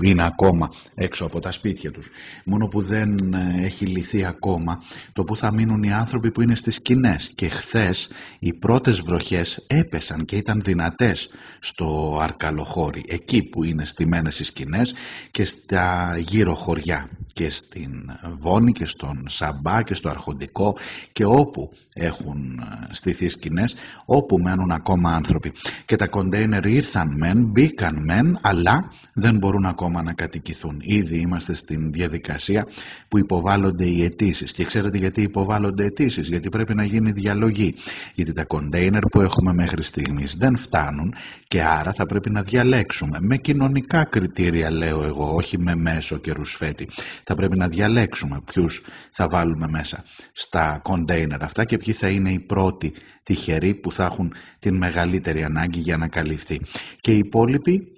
είναι 0.03 0.24
ακόμα 0.24 0.68
έξω 0.95 1.24
από 1.24 1.40
τα 1.40 1.53
σπίτια 1.53 1.90
τους. 1.90 2.09
Μόνο 2.45 2.66
που 2.66 2.80
δεν 2.80 3.16
ε, 3.34 3.64
έχει 3.64 3.86
λυθεί 3.86 4.24
ακόμα 4.24 4.82
το 5.12 5.24
που 5.24 5.36
θα 5.36 5.53
μείνουν 5.53 5.82
οι 5.82 5.93
άνθρωποι 5.93 6.30
που 6.30 6.43
είναι 6.43 6.55
στις 6.55 6.74
σκηνές. 6.74 7.32
Και 7.34 7.49
χθες 7.49 8.09
οι 8.38 8.53
πρώτες 8.55 9.01
βροχές 9.01 9.31
έπεσαν 9.66 10.24
και 10.24 10.36
ήταν 10.36 10.60
δυνατές 10.64 11.28
στο 11.58 12.18
Αρκαλοχώρι, 12.20 13.04
εκεί 13.08 13.42
που 13.42 13.64
είναι 13.64 13.84
στημένες 13.84 14.40
οι 14.40 14.44
σκηνές 14.44 14.94
και 15.30 15.44
στα 15.44 16.16
γύρω 16.18 16.54
χωριά 16.54 17.08
και 17.32 17.50
στην 17.50 18.10
Βόνη 18.32 18.72
και 18.72 18.86
στον 18.86 19.28
Σαμπά 19.28 19.82
και 19.82 19.94
στο 19.94 20.08
Αρχοντικό 20.08 20.76
και 21.12 21.24
όπου 21.24 21.70
έχουν 21.94 22.58
ε, 22.58 22.94
στηθεί 22.94 23.28
σκηνές, 23.28 23.74
όπου 24.04 24.38
μένουν 24.38 24.70
ακόμα 24.70 25.12
άνθρωποι. 25.12 25.52
Και 25.84 25.96
τα 25.96 26.06
κοντέινερ 26.06 26.66
ήρθαν 26.66 27.16
μεν, 27.16 27.44
μπήκαν 27.44 28.04
μεν, 28.04 28.38
αλλά 28.40 28.92
δεν 29.12 29.36
μπορούν 29.36 29.64
ακόμα 29.64 30.02
να 30.02 30.12
κατοικηθούν. 30.12 30.80
Ήδη 30.80 31.18
είμαστε 31.18 31.52
στην 31.54 31.92
διαδικασία 31.92 32.66
που 33.08 33.18
υποβάλλονται 33.18 33.84
οι 33.84 34.04
αιτήσεις. 34.04 34.52
Και 34.52 34.64
ξέρετε 34.64 34.98
γιατί 34.98 35.22
υποβάλλονται 35.22 35.84
αιτήσεις, 35.84 36.28
γιατί 36.28 36.48
πρέπει 36.48 36.74
να 36.74 36.84
γίνει 36.84 37.10
διαλογή. 37.10 37.74
Γιατί 38.14 38.32
τα 38.32 38.44
κοντέινερ 38.44 39.02
που 39.02 39.20
έχουμε 39.20 39.52
μέχρι 39.52 39.82
στιγμής 39.82 40.36
δεν 40.36 40.56
φτάνουν 40.56 41.14
και 41.48 41.62
άρα 41.62 41.92
θα 41.92 42.06
πρέπει 42.06 42.30
να 42.30 42.42
διαλέξουμε. 42.42 43.18
Με 43.20 43.36
κοινωνικά 43.36 44.04
κριτήρια 44.04 44.70
λέω 44.70 45.02
εγώ, 45.02 45.34
όχι 45.34 45.58
με 45.58 45.76
μέσο 45.76 46.18
και 46.18 46.32
ρουσφέτη. 46.32 46.88
Θα 47.24 47.34
πρέπει 47.34 47.56
να 47.56 47.68
διαλέξουμε 47.68 48.40
ποιους 48.44 48.82
θα 49.10 49.28
βάλουμε 49.28 49.68
μέσα 49.68 50.04
στα 50.32 50.80
κοντέινερ 50.82 51.42
αυτά 51.42 51.64
και 51.64 51.76
ποιοι 51.76 51.94
θα 51.94 52.08
είναι 52.08 52.30
οι 52.30 52.38
πρώτοι 52.38 52.92
τυχεροί 53.22 53.74
που 53.74 53.92
θα 53.92 54.04
έχουν 54.04 54.32
την 54.58 54.76
μεγαλύτερη 54.76 55.42
ανάγκη 55.42 55.78
για 55.78 55.96
να 55.96 56.08
καλυφθεί. 56.08 56.60
Και 57.00 57.12
οι 57.12 57.18
υπόλοιποι, 57.18 57.92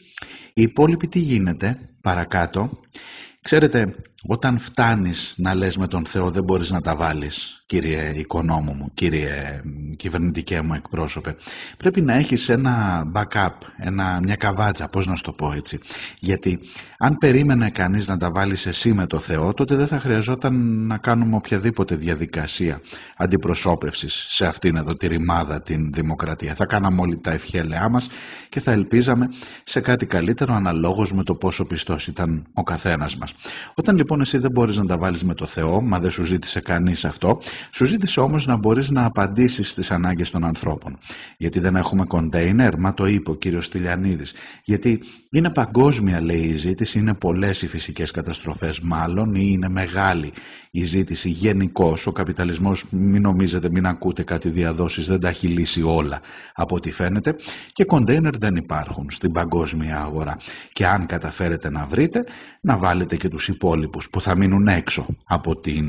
οι 0.55 0.63
υπόλοιποι 0.63 1.09
τι 1.09 1.19
γίνεται 1.19 1.79
παρακάτω; 2.01 2.71
Ξέρετε, 3.41 3.97
όταν 4.27 4.59
φτάνεις 4.59 5.35
να 5.37 5.55
λες 5.55 5.77
με 5.77 5.87
τον 5.87 6.07
Θεό 6.07 6.31
δεν 6.31 6.45
μπορείς 6.45 6.71
να 6.71 6.81
τα 6.81 6.97
βάλεις 6.97 7.64
κύριε 7.75 8.12
οικονόμου 8.14 8.75
μου, 8.75 8.91
κύριε 8.95 9.61
κυβερνητικέ 9.97 10.61
μου 10.62 10.75
εκπρόσωπε. 10.75 11.37
Πρέπει 11.77 12.01
να 12.01 12.14
έχεις 12.14 12.49
ένα 12.49 13.05
backup, 13.14 13.49
ένα, 13.77 14.20
μια 14.22 14.37
καβάτσα, 14.37 14.89
πώς 14.89 15.07
να 15.07 15.16
σου 15.16 15.22
το 15.22 15.33
πω 15.33 15.53
έτσι. 15.53 15.79
Γιατί 16.18 16.61
αν 16.99 17.16
περίμενε 17.18 17.70
κανείς 17.70 18.07
να 18.09 18.16
τα 18.16 18.31
βάλεις 18.31 18.66
εσύ 18.66 18.93
με 18.93 19.07
το 19.07 19.18
Θεό, 19.18 19.55
τότε 19.55 19.75
δεν 19.75 19.87
θα 19.87 20.01
χρειαζόταν 20.01 20.87
να 20.87 20.99
κάνουμε 20.99 21.37
οποιαδήποτε 21.37 21.95
διαδικασία 21.95 22.81
αντιπροσώπευσης 23.16 24.27
σε 24.29 24.47
αυτήν 24.47 24.77
εδώ 24.77 24.95
τη 24.95 25.07
ρημάδα 25.07 25.62
την 25.62 25.93
δημοκρατία. 25.93 26.55
Θα 26.55 26.66
κάναμε 26.66 27.01
όλοι 27.01 27.18
τα 27.18 27.31
ευχέλεά 27.31 27.89
μας 27.91 28.09
και 28.49 28.61
θα 28.61 28.72
ελπίζαμε 28.72 29.29
σε 29.64 29.81
κάτι 29.81 30.07
καλύτερο 30.07 30.55
αναλόγως 30.55 31.12
με 31.12 31.22
το 31.22 31.35
πόσο 31.35 31.64
πιστός 31.64 32.07
ήταν 32.07 32.47
ο 32.53 32.62
καθένας 32.62 33.16
μας. 33.16 33.35
Όταν 33.75 33.97
λοιπόν 33.97 34.20
εσύ 34.20 34.39
δεν 34.39 34.51
μπορείς 34.51 34.77
να 34.77 34.85
τα 34.85 34.99
βάλεις 34.99 35.25
με 35.25 35.35
το 35.35 35.47
Θεό, 35.47 35.83
μα 35.83 35.99
δεν 35.99 36.11
σου 36.11 36.25
ζήτησε 36.25 36.61
κανείς 36.61 37.05
αυτό, 37.05 37.39
σου 37.73 37.85
ζήτησε 37.85 38.21
όμως 38.21 38.47
να 38.47 38.57
μπορείς 38.57 38.91
να 38.91 39.05
απαντήσεις 39.05 39.71
στις 39.71 39.91
ανάγκες 39.91 40.31
των 40.31 40.45
ανθρώπων. 40.45 40.99
Γιατί 41.37 41.61
δεν 41.61 41.77
έχουμε 41.77 42.05
κοντέινερ, 42.05 42.79
μα 42.79 42.95
το 42.95 43.07
είπε 43.07 43.31
ο 43.31 43.35
κύριος 43.35 43.69
Τηλιανίδης. 43.69 44.35
Γιατί 44.65 45.03
είναι 45.31 45.51
παγκόσμια 45.51 46.21
λέει 46.21 46.43
η 46.43 46.55
ζήτηση, 46.57 46.99
είναι 46.99 47.15
πολλές 47.15 47.62
οι 47.62 47.67
φυσικές 47.67 48.11
καταστροφές 48.11 48.81
μάλλον 48.81 49.35
ή 49.35 49.49
είναι 49.51 49.69
μεγάλη 49.69 50.33
η 50.71 50.85
ζήτηση 50.85 51.29
γενικώς. 51.29 52.07
Ο 52.07 52.12
καπιταλισμός 52.12 52.85
μην 52.91 53.23
νομίζετε, 53.23 53.71
μην 53.71 53.87
ακούτε 53.87 54.23
κάτι 54.23 54.49
διαδόσεις, 54.49 55.07
δεν 55.07 55.21
τα 55.21 55.29
έχει 55.29 55.47
λύσει 55.47 55.83
όλα 55.83 56.21
από 56.55 56.75
ό,τι 56.77 56.91
φαίνεται 56.91 57.37
και 57.73 57.85
κοντέινερ 57.85 58.39
δεν 58.39 58.57
υπάρχουν 58.57 59.11
στην 59.11 59.33
παγκόσμια 59.33 60.01
αγορά. 60.01 60.37
Και 60.73 60.87
αν 60.87 61.07
καταφέρετε 61.07 61.71
να 61.71 61.85
βρείτε, 61.85 62.25
να 62.61 62.77
βάλετε 62.77 63.17
και 63.17 63.29
τους 63.29 63.49
υπόλοιπους 63.49 64.11
που 64.11 64.21
θα 64.21 64.37
μείνουν 64.37 64.67
έξω 64.67 65.07
από 65.25 65.57
την 65.57 65.87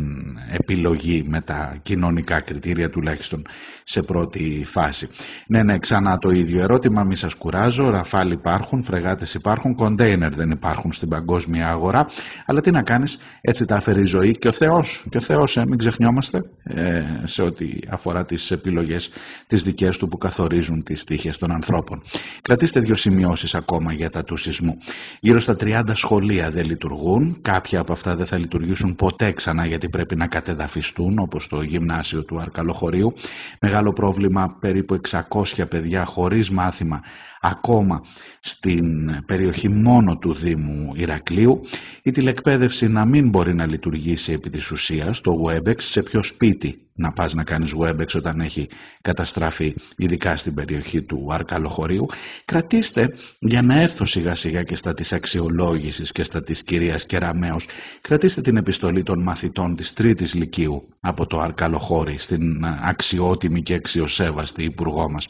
επιλογή 0.52 1.24
με 1.28 1.42
τα 1.56 1.78
κοινωνικά 1.84 2.40
κριτήρια 2.40 2.90
τουλάχιστον 2.90 3.46
σε 3.84 4.02
πρώτη 4.02 4.64
φάση. 4.66 5.08
Ναι, 5.48 5.64
ναι, 5.64 5.80
ξανά 5.80 6.18
το 6.18 6.30
ίδιο 6.30 6.62
ερώτημα, 6.62 7.04
μη 7.04 7.16
σας 7.16 7.34
κουράζω, 7.34 7.90
ραφάλ 7.90 8.32
υπάρχουν, 8.32 8.84
φρεγάτες 8.84 9.34
υπάρχουν, 9.34 9.76
κοντέινερ 9.76 10.36
δεν 10.36 10.50
υπάρχουν 10.50 10.92
στην 10.92 11.10
παγκόσμια 11.10 11.70
αγορά, 11.70 12.08
αλλά 12.46 12.62
τι 12.62 12.72
να 12.72 12.82
κάνεις, 12.82 13.18
έτσι 13.42 13.66
τα 13.66 13.76
αφαιρεί 13.76 14.02
η 14.02 14.06
ζωή 14.06 14.38
και 14.38 14.48
ο 14.48 14.52
Θεός, 14.52 15.06
και 15.10 15.18
ο 15.18 15.22
Θεός, 15.22 15.58
ε, 15.58 15.66
μην 15.66 15.78
ξεχνιόμαστε, 15.78 16.42
ε, 16.64 17.04
σε 17.24 17.42
ό,τι 17.42 17.70
αφορά 17.90 18.26
τις 18.26 18.52
επιλογές 18.52 19.10
τις 19.48 19.64
δικές 19.64 19.98
του 19.98 20.08
που 20.08 20.18
καθορίζουν 20.18 20.84
τις 20.84 21.04
τύχες 21.04 21.38
των 21.38 21.52
ανθρώπων. 21.52 22.02
Κρατήστε 22.42 22.80
δύο 22.80 22.96
σημειώσεις 22.96 23.56
ακόμα 23.56 23.94
για 23.94 24.10
τα 24.10 24.24
του 24.24 24.36
σεισμού. 24.36 24.78
Γύρω 25.20 25.40
στα 25.40 25.56
30 25.56 25.84
σχολεία 25.94 26.52
δεν 26.52 26.66
λειτουργούν, 26.66 27.38
κάποια 27.42 27.80
από 27.80 27.94
αυτά 27.94 28.16
δεν 28.16 28.26
θα 28.26 28.38
λειτουργήσουν 28.38 28.96
ποτέ 28.96 29.32
ξανά 29.32 29.66
γιατί 29.66 29.90
πρέπει 29.90 30.16
να 30.16 30.28
κατεδαφιστούν 30.28 31.20
όπως 31.20 31.45
το 31.48 31.62
γυμνάσιο 31.62 32.24
του 32.24 32.40
Αρκαλοχωρίου. 32.40 33.14
Μεγάλο 33.60 33.94
πρόβλημα 33.94 34.48
περίπου 34.60 35.02
600 35.10 35.66
παιδιά 35.70 36.06
χωρίς 36.06 36.50
μάθημα 36.50 37.02
ακόμα 37.46 38.02
στην 38.40 38.86
περιοχή 39.26 39.70
μόνο 39.70 40.18
του 40.18 40.34
Δήμου 40.34 40.92
Ηρακλείου. 40.96 41.62
Η 42.04 42.12
τηλεκπαίδευση 42.12 42.88
να 42.88 43.06
μην 43.06 43.30
μπορεί 43.30 43.56
να 43.56 43.66
λειτουργήσει 43.66 44.32
επί 44.32 44.50
της 44.50 44.72
ουσίας. 44.72 45.22
Το 45.22 45.44
WebEx 45.48 45.82
σε 45.82 46.04
ποιο 46.04 46.24
σπίτι 46.24 46.86
να 46.98 47.12
πας 47.12 47.34
να 47.34 47.44
κάνεις 47.44 47.74
WebEx 47.80 48.16
όταν 48.16 48.40
έχει 48.40 48.70
καταστραφεί 49.02 49.76
ειδικά 49.98 50.36
στην 50.36 50.54
περιοχή 50.54 51.02
του 51.02 51.28
Αρκαλοχωρίου. 51.32 52.06
Κρατήστε 52.46 53.16
για 53.40 53.62
να 53.62 53.82
έρθω 53.82 54.06
σιγά 54.06 54.36
σιγά 54.36 54.64
και 54.64 54.76
στα 54.76 54.94
της 54.94 55.14
αξιολόγησης 55.14 56.12
και 56.12 56.24
στα 56.24 56.42
της 56.42 56.64
κυρίας 56.64 57.06
Κεραμέως. 57.06 57.68
Κρατήστε 58.02 58.42
την 58.42 58.58
επιστολή 58.58 59.04
των 59.04 59.22
μαθητών 59.22 59.76
της 59.76 59.94
τρίτης 59.94 60.34
λυκείου 60.34 60.88
από 61.02 61.28
το 61.28 61.40
Αρκαλοχώρι 61.40 62.18
στην 62.18 62.66
αξιότιμη 62.66 63.62
και 63.62 63.74
αξιοσέβαστη 63.74 64.64
υπουργό 64.64 65.10
μας 65.10 65.28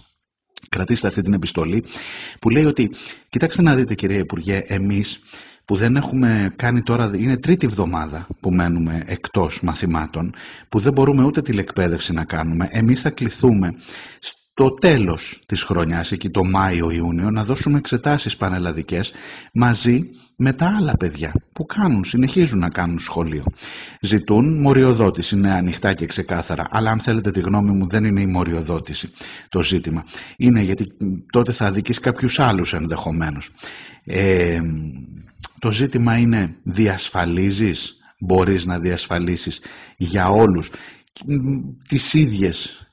κρατήστε 0.70 1.08
αυτή 1.08 1.22
την 1.22 1.34
επιστολή 1.34 1.84
που 2.40 2.50
λέει 2.50 2.66
ότι 2.66 2.90
κοιτάξτε 3.30 3.62
να 3.62 3.76
δείτε 3.76 3.96
κυρία 3.96 4.20
Υπουργέ 4.20 4.64
εμείς 4.68 5.20
που 5.66 5.76
δεν 5.76 5.96
έχουμε 5.96 6.54
κάνει 6.56 6.82
τώρα, 6.82 7.12
είναι 7.16 7.38
τρίτη 7.38 7.66
εβδομάδα 7.66 8.28
που 8.40 8.52
μένουμε 8.52 9.04
εκτός 9.06 9.62
μαθημάτων, 9.62 10.34
που 10.70 10.80
δεν 10.80 10.94
μπορούμε 10.94 11.24
ούτε 11.24 11.42
τηλεκπαίδευση 11.42 12.14
να 12.14 12.24
κάνουμε, 12.24 12.68
εμείς 12.72 13.02
θα 13.02 13.10
κληθούμε 13.10 13.76
στο 14.58 14.74
τέλος 14.74 15.40
της 15.46 15.64
χρονιάς, 15.64 16.12
εκεί 16.12 16.30
το 16.30 16.44
Μάιο-Ιούνιο, 16.44 17.32
να 17.32 17.44
δώσουμε 17.44 17.78
εξετάσεις 17.78 18.38
πανελλαδικές 18.38 19.14
μαζί 19.54 20.10
με 20.36 20.54
τα 20.54 20.76
άλλα 20.78 20.94
παιδιά 20.98 21.34
που 21.54 21.66
κάνουν, 21.66 22.04
συνεχίζουν 22.04 22.60
να 22.60 22.70
κάνουν 22.70 23.00
σχολείο. 23.00 23.44
Ζητούν 24.02 24.62
μοριοδότηση, 24.62 25.36
είναι 25.36 25.52
ανοιχτά 25.52 25.94
και 25.94 26.06
ξεκάθαρα, 26.06 26.68
αλλά 26.70 26.90
αν 26.90 27.00
θέλετε 27.00 27.32
τη 27.32 27.40
γνώμη 27.40 27.72
μου 27.72 27.88
δεν 27.90 28.04
είναι 28.04 28.22
η 28.22 28.26
μοριοδότηση 28.26 29.10
το 29.50 29.64
ζήτημα. 29.64 30.04
Είναι 30.38 30.62
γιατί 30.62 30.86
τότε 31.32 31.52
θα 31.52 31.66
αδικείς 31.66 32.00
κάποιους 32.00 32.40
άλλους 32.40 32.74
ενδεχομένως. 32.74 33.50
Ε, 34.06 34.62
το 35.60 35.72
ζήτημα 35.72 36.18
είναι 36.18 36.56
διασφαλίζεις, 36.64 37.98
μπορείς 38.20 38.66
να 38.66 38.80
διασφαλίσεις 38.80 39.62
για 39.98 40.30
όλους 40.30 40.70
τις 41.88 42.14
ίδιες 42.14 42.80
ε, 42.80 42.85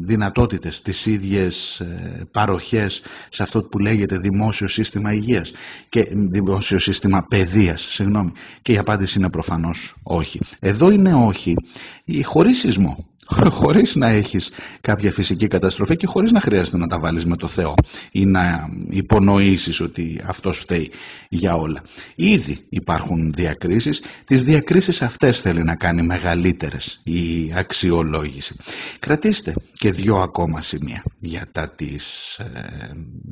δυνατότητες, 0.00 0.82
τις 0.82 1.06
ίδιες 1.06 1.80
ε, 1.80 2.20
παροχές 2.30 3.02
σε 3.28 3.42
αυτό 3.42 3.62
που 3.62 3.78
λέγεται 3.78 4.18
δημόσιο 4.18 4.68
σύστημα 4.68 5.12
υγείας 5.12 5.52
και 5.88 6.08
δημόσιο 6.12 6.78
σύστημα 6.78 7.26
παιδείας, 7.28 7.82
συγγνώμη. 7.82 8.32
Και 8.62 8.72
η 8.72 8.78
απάντηση 8.78 9.18
είναι 9.18 9.30
προφανώς 9.30 9.94
όχι. 10.02 10.40
Εδώ 10.60 10.90
είναι 10.90 11.14
όχι 11.14 11.54
χωρίς 12.24 12.58
σεισμό. 12.58 13.06
χωρίς 13.60 13.94
να 13.94 14.08
έχεις 14.08 14.50
κάποια 14.80 15.12
φυσική 15.12 15.46
καταστροφή 15.46 15.96
και 15.96 16.06
χωρίς 16.06 16.32
να 16.32 16.40
χρειάζεται 16.40 16.76
να 16.76 16.86
τα 16.86 16.98
βάλεις 16.98 17.26
με 17.26 17.36
το 17.36 17.46
Θεό 17.46 17.74
ή 18.12 18.24
να 18.24 18.68
υπονοήσεις 18.88 19.80
ότι 19.80 20.20
αυτός 20.24 20.58
φταίει 20.58 20.90
για 21.28 21.54
όλα. 21.54 21.82
Ήδη 22.14 22.58
υπάρχουν 22.68 23.32
διακρίσεις, 23.32 24.02
τις 24.26 24.44
διακρίσεις 24.44 25.02
αυτές 25.02 25.40
θέλει 25.40 25.62
να 25.62 25.74
κάνει 25.74 26.02
μεγαλύτερες 26.02 27.00
η 27.02 27.52
αξιολόγηση. 27.54 28.56
Κρατήστε 28.98 29.54
και 29.72 29.90
δυο 29.90 30.16
ακόμα 30.16 30.60
σημεία 30.60 31.02
για 31.18 31.46
τα 31.52 31.70
της 31.70 32.34
ε, 32.38 32.46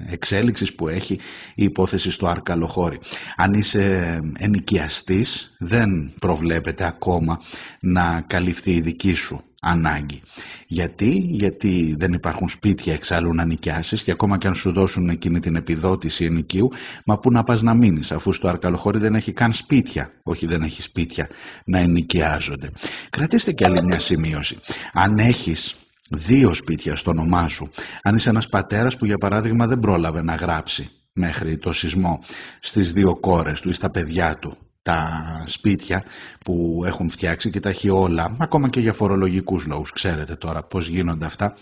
εξέλιξης 0.07 0.75
που 0.75 0.89
έχει 0.89 1.15
η 1.55 1.65
υπόθεση 1.65 2.11
στο 2.11 2.27
Αρκαλοχώρι. 2.27 2.99
Αν 3.37 3.53
είσαι 3.55 4.21
ενοικιαστής 4.39 5.57
δεν 5.59 6.13
προβλέπεται 6.21 6.87
ακόμα 6.87 7.41
να 7.81 8.25
καλυφθεί 8.27 8.75
η 8.75 8.81
δική 8.81 9.13
σου 9.13 9.45
ανάγκη. 9.67 10.23
Γιατί, 10.67 11.21
γιατί 11.23 11.95
δεν 11.99 12.12
υπάρχουν 12.12 12.49
σπίτια 12.49 12.93
εξάλλου 12.93 13.35
να 13.35 13.45
νοικιάσεις 13.45 14.03
και 14.03 14.11
ακόμα 14.11 14.39
και 14.39 14.47
αν 14.47 14.55
σου 14.55 14.73
δώσουν 14.73 15.09
εκείνη 15.09 15.39
την 15.39 15.57
επιδότηση 15.57 16.25
ενοικίου, 16.25 16.69
μα 17.05 17.19
πού 17.19 17.31
να 17.31 17.43
πας 17.43 17.62
να 17.62 17.75
μείνεις 17.75 18.12
αφού 18.12 18.33
στο 18.33 18.49
Αρκαλοχώρι 18.49 18.99
δεν 18.99 19.14
έχει 19.14 19.33
καν 19.33 19.53
σπίτια, 19.53 20.11
όχι 20.23 20.47
δεν 20.47 20.62
έχει 20.62 20.83
σπίτια 20.83 21.29
να 21.64 21.79
ενοικιάζονται. 21.79 22.71
Κρατήστε 23.11 23.53
και 23.53 23.64
άλλη 23.64 23.83
μια 23.85 23.99
σημείωση. 23.99 24.59
Αν 24.93 25.19
έχεις 25.19 25.75
δύο 26.11 26.55
σπίτια 26.55 26.97
στο 26.97 27.11
όνομά 27.11 27.49
σου, 27.49 27.71
αν 28.03 28.17
είσαι 28.17 28.29
ένας 28.29 28.49
πατέρας 28.49 28.97
που 28.97 29.05
για 29.05 29.19
παράδειγμα 29.19 29.67
δεν 29.67 29.79
πρόλαβε 29.79 30.23
να 30.23 30.35
γράψει 30.35 30.91
μέχρι 31.12 31.59
το 31.59 31.73
σεισμό 31.73 32.19
στις 32.61 32.93
δύο 32.93 33.17
κόρες 33.21 33.61
του 33.61 33.69
ή 33.69 33.73
στα 33.73 33.91
παιδιά 33.91 34.39
του 34.39 34.66
τα 34.87 35.43
σπίτια 35.47 36.05
που 36.45 36.82
έχουν 36.87 37.11
φτιάξει 37.11 37.51
και 37.51 37.61
τα 37.61 37.68
έχει 37.68 37.91
όλα, 37.91 38.37
ακόμα 38.41 38.68
και 38.68 38.80
για 38.80 38.93
φορολογικούς 38.93 39.66
λόγους, 39.66 39.93
ξέρετε 39.93 40.34
τώρα 40.34 40.62
πώς 40.62 40.89
γίνονται 40.89 41.26
αυτά, 41.26 41.55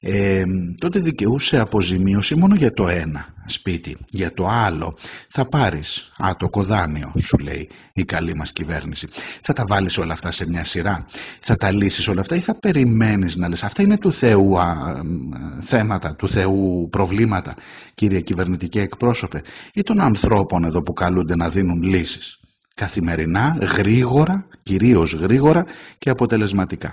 ε, 0.00 0.42
τότε 0.80 0.98
δικαιούσε 0.98 1.58
αποζημίωση 1.58 2.36
μόνο 2.36 2.54
για 2.54 2.72
το 2.72 2.88
ένα 2.88 3.26
σπίτι. 3.44 3.96
Για 4.10 4.32
το 4.34 4.46
άλλο 4.48 4.96
θα 5.28 5.48
πάρεις 5.48 6.12
α, 6.24 6.30
το 6.38 6.48
κοδάνιο, 6.48 7.12
σου 7.18 7.38
λέει 7.38 7.68
η 7.92 8.04
καλή 8.04 8.34
μας 8.34 8.52
κυβέρνηση. 8.52 9.08
Θα 9.42 9.52
τα 9.52 9.64
βάλεις 9.66 9.98
όλα 9.98 10.12
αυτά 10.12 10.30
σε 10.30 10.46
μια 10.48 10.64
σειρά, 10.64 11.06
θα 11.40 11.56
τα 11.56 11.70
λύσεις 11.72 12.08
όλα 12.08 12.20
αυτά 12.20 12.36
ή 12.36 12.40
θα 12.40 12.58
περιμένεις 12.58 13.36
να 13.36 13.48
λες. 13.48 13.64
Αυτά 13.64 13.82
είναι 13.82 13.98
του 13.98 14.12
Θεού 14.12 14.58
α, 14.58 15.02
θέματα, 15.60 16.16
του 16.16 16.28
Θεού 16.28 16.88
προβλήματα, 16.90 17.54
κύριε 17.94 18.20
κυβερνητική 18.20 18.78
εκπρόσωπε, 18.78 19.42
ή 19.72 19.82
των 19.82 20.00
ανθρώπων 20.00 20.64
εδώ 20.64 20.82
που 20.82 20.92
καλούνται 20.92 21.36
να 21.36 21.48
δίνουν 21.48 21.82
λύσεις 21.82 22.40
καθημερινά, 22.78 23.56
γρήγορα, 23.60 24.46
κυρίως 24.62 25.12
γρήγορα 25.14 25.64
και 25.98 26.10
αποτελεσματικά. 26.10 26.92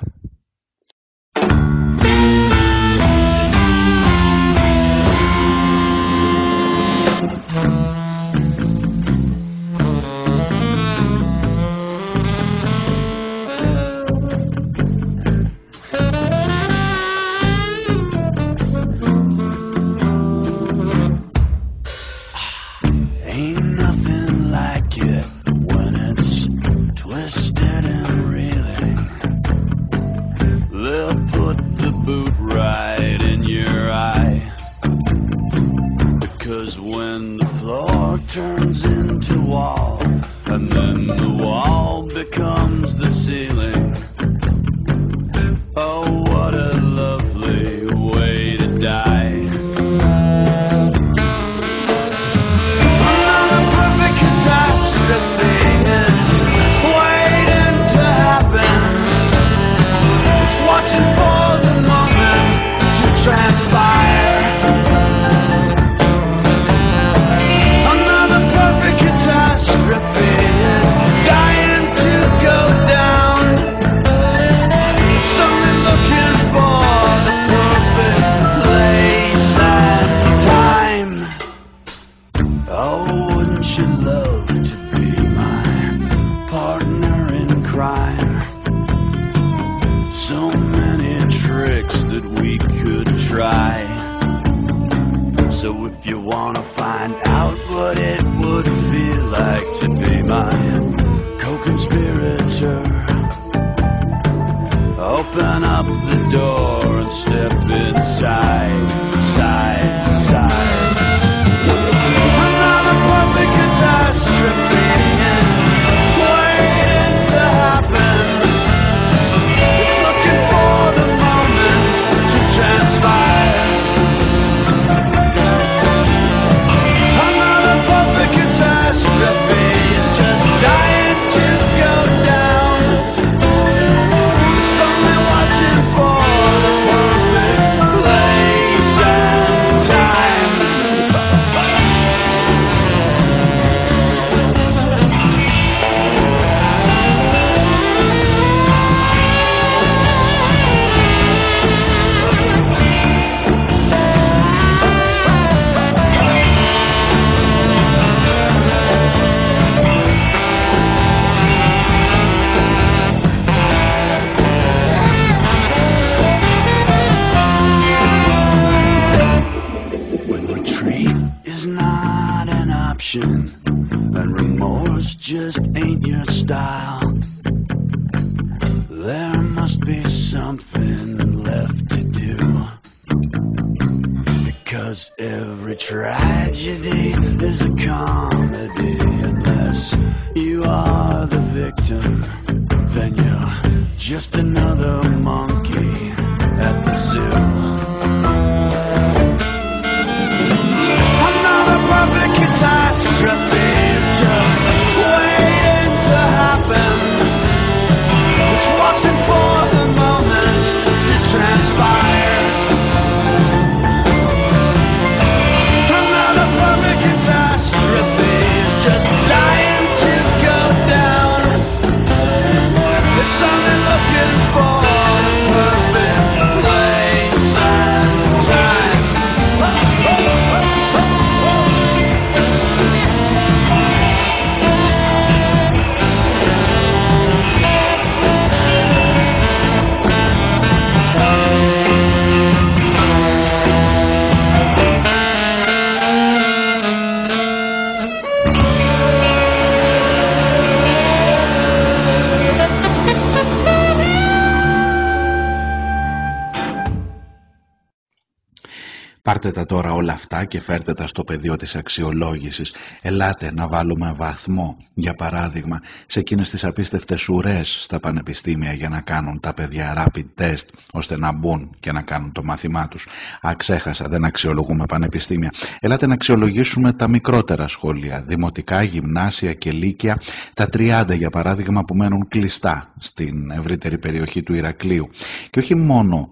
Πάρτε 259.26 259.52
τα 259.52 259.66
τώρα 259.66 259.94
όλα 259.94 260.14
αυτά 260.14 260.46
και 260.46 260.62
φέρτε 260.62 260.94
τα 260.94 261.08
στο 261.08 261.24
πεδίο 261.24 261.56
της 261.56 261.76
αξιολόγησης. 261.76 262.74
Ελάτε 263.02 263.52
να 263.54 263.68
βάλουμε 263.68 264.14
βαθμό, 264.16 264.78
για 264.94 265.14
παράδειγμα, 265.14 265.80
σε 266.06 266.20
εκείνες 266.20 266.50
τις 266.50 266.64
απίστευτες 266.64 267.30
ουρές 267.30 267.84
στα 267.84 268.00
πανεπιστήμια 268.00 268.74
για 268.74 268.90
να 268.90 269.02
κάνουν 269.02 269.40
τα 269.40 269.54
παιδιά 269.54 270.06
rapid 270.06 270.42
test, 270.42 270.66
ώστε 270.92 271.18
να 271.18 271.32
μπουν 271.32 271.76
και 271.80 271.92
να 271.92 272.02
κάνουν 272.02 272.32
το 272.32 272.44
μάθημά 272.44 272.88
τους. 272.88 273.08
Αξέχασα, 273.42 274.08
δεν 274.10 274.26
αξιολογούμε 274.26 274.86
πανεπιστήμια. 274.86 275.52
Ελάτε 275.80 276.08
να 276.08 276.14
αξιολογήσουμε 276.14 276.94
τα 276.94 277.08
μικρότερα 277.08 277.68
σχολεία, 277.68 278.24
δημοτικά, 278.28 278.82
γυμνάσια 278.82 279.54
και 279.54 279.72
λύκεια, 279.72 280.22
τα 280.54 280.68
30 280.72 281.16
για 281.16 281.30
παράδειγμα 281.30 281.84
που 281.84 281.96
μένουν 281.96 282.28
κλειστά 282.28 282.94
στην 283.00 283.52
ευρύτερη 283.52 283.98
περιοχή 283.98 284.44
του 284.44 284.54
Ηρακλείου. 284.54 285.10
Και 285.50 285.60
όχι 285.60 285.76
μόνο 285.76 286.30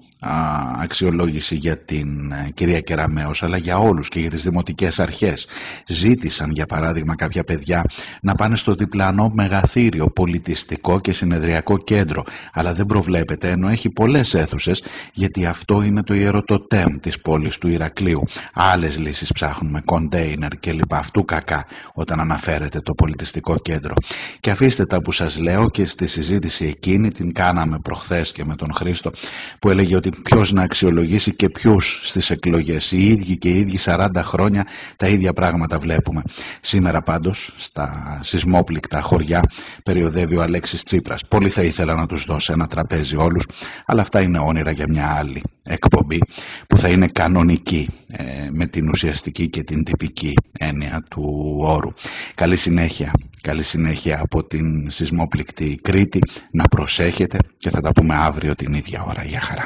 αξιολόγηση 0.79 1.55
για 1.55 1.77
την 1.77 2.31
ε, 2.31 2.49
κυρία 2.53 2.81
Κεραμέως 2.84 3.43
αλλά 3.43 3.57
για 3.57 3.77
όλους 3.77 4.07
και 4.07 4.19
για 4.19 4.29
τις 4.29 4.43
δημοτικές 4.43 4.99
αρχές. 4.99 5.47
Ζήτησαν 5.88 6.51
για 6.51 6.65
παράδειγμα 6.65 7.15
κάποια 7.15 7.43
παιδιά 7.43 7.84
να 8.21 8.36
πάνε 8.36 8.55
στο 8.55 8.73
διπλανό 8.73 9.31
μεγαθύριο 9.34 10.05
πολιτιστικό 10.05 10.99
και 10.99 11.11
συνεδριακό 11.11 11.77
κέντρο 11.77 12.23
αλλά 12.53 12.73
δεν 12.73 12.86
προβλέπεται 12.86 13.49
ενώ 13.49 13.67
έχει 13.67 13.89
πολλές 13.89 14.34
αίθουσες 14.34 14.84
γιατί 15.13 15.45
αυτό 15.45 15.81
είναι 15.81 16.03
το 16.03 16.13
ιεροτοτέμ 16.13 16.99
της 16.99 17.21
πόλης 17.21 17.57
του 17.57 17.67
Ηρακλείου. 17.67 18.23
Άλλες 18.53 18.99
λύσεις 18.99 19.31
ψάχνουμε, 19.31 19.81
κοντέινερ 19.86 20.57
κλπ. 20.59 20.93
Αυτού 20.93 21.25
κακά 21.25 21.65
όταν 21.93 22.19
αναφέρεται 22.19 22.79
το 22.79 22.93
πολιτιστικό 22.93 23.55
κέντρο. 23.57 23.93
Και 24.39 24.51
αφήστε 24.51 24.86
τα 24.86 25.01
που 25.01 25.11
σας 25.11 25.39
λέω 25.39 25.69
και 25.69 25.86
στη 25.86 26.07
συζήτηση 26.07 26.65
εκείνη 26.65 27.09
την 27.09 27.34
κάναμε 27.34 27.79
προχθές 27.84 28.31
και 28.31 28.45
με 28.45 28.55
τον 28.55 28.73
Χρήστο 28.73 29.11
που 29.59 29.69
έλεγε 29.69 29.95
ότι 29.95 30.09
ποιος 30.23 30.51
να 30.51 30.61
αξιολογήσει 30.61 31.36
και 31.36 31.49
ποιους 31.49 32.01
στις 32.03 32.29
εκλογές. 32.29 32.72
Οι 32.91 33.07
ίδιοι 33.07 33.38
και 33.38 33.49
οι 33.49 33.57
ίδιοι 33.57 33.78
40 33.86 34.07
χρόνια 34.15 34.67
τα 34.95 35.07
ίδια 35.07 35.34
πράγματα 35.34 35.80
βλέπουμε. 35.80 36.21
Σήμερα 36.59 37.01
πάντως 37.01 37.53
στα 37.57 38.19
σεισμόπληκτα 38.21 39.01
χωριά 39.01 39.41
περιοδεύει 39.84 40.36
ο 40.36 40.41
Αλέξης 40.41 40.84
Τσίπρας. 40.84 41.21
Πολύ 41.28 41.49
θα 41.49 41.61
ήθελα 41.61 41.93
να 41.93 42.05
τους 42.05 42.26
δώσω 42.26 42.53
ένα 42.53 42.67
τραπέζι 42.67 43.15
όλους, 43.15 43.45
αλλά 43.86 44.01
αυτά 44.01 44.21
είναι 44.21 44.39
όνειρα 44.39 44.71
για 44.71 44.86
μια 44.89 45.15
άλλη 45.17 45.41
εκπομπή 45.63 46.19
που 46.67 46.78
θα 46.78 46.88
είναι 46.88 47.07
κανονική 47.07 47.89
ε, 48.11 48.24
με 48.51 48.65
την 48.65 48.89
ουσιαστική 48.89 49.49
και 49.49 49.63
την 49.63 49.84
τυπική 49.84 50.34
έννοια 50.59 51.03
του 51.09 51.55
όρου. 51.59 51.91
Καλή 52.36 52.55
συνέχεια, 52.55 53.11
καλή 53.41 53.63
συνέχεια 53.63 54.19
από 54.21 54.43
την 54.43 54.89
σεισμόπληκτη 54.89 55.80
Κρήτη. 55.82 56.19
Να 56.51 56.63
προσέχετε 56.63 57.38
και 57.57 57.69
θα 57.69 57.82
τα 57.82 57.91
πούμε 57.91 58.15
αύριο 58.15 58.55
την 58.55 58.74
ίδια 58.74 59.03
ώρα. 59.03 59.24
Για 59.24 59.39
χαρά. 59.39 59.65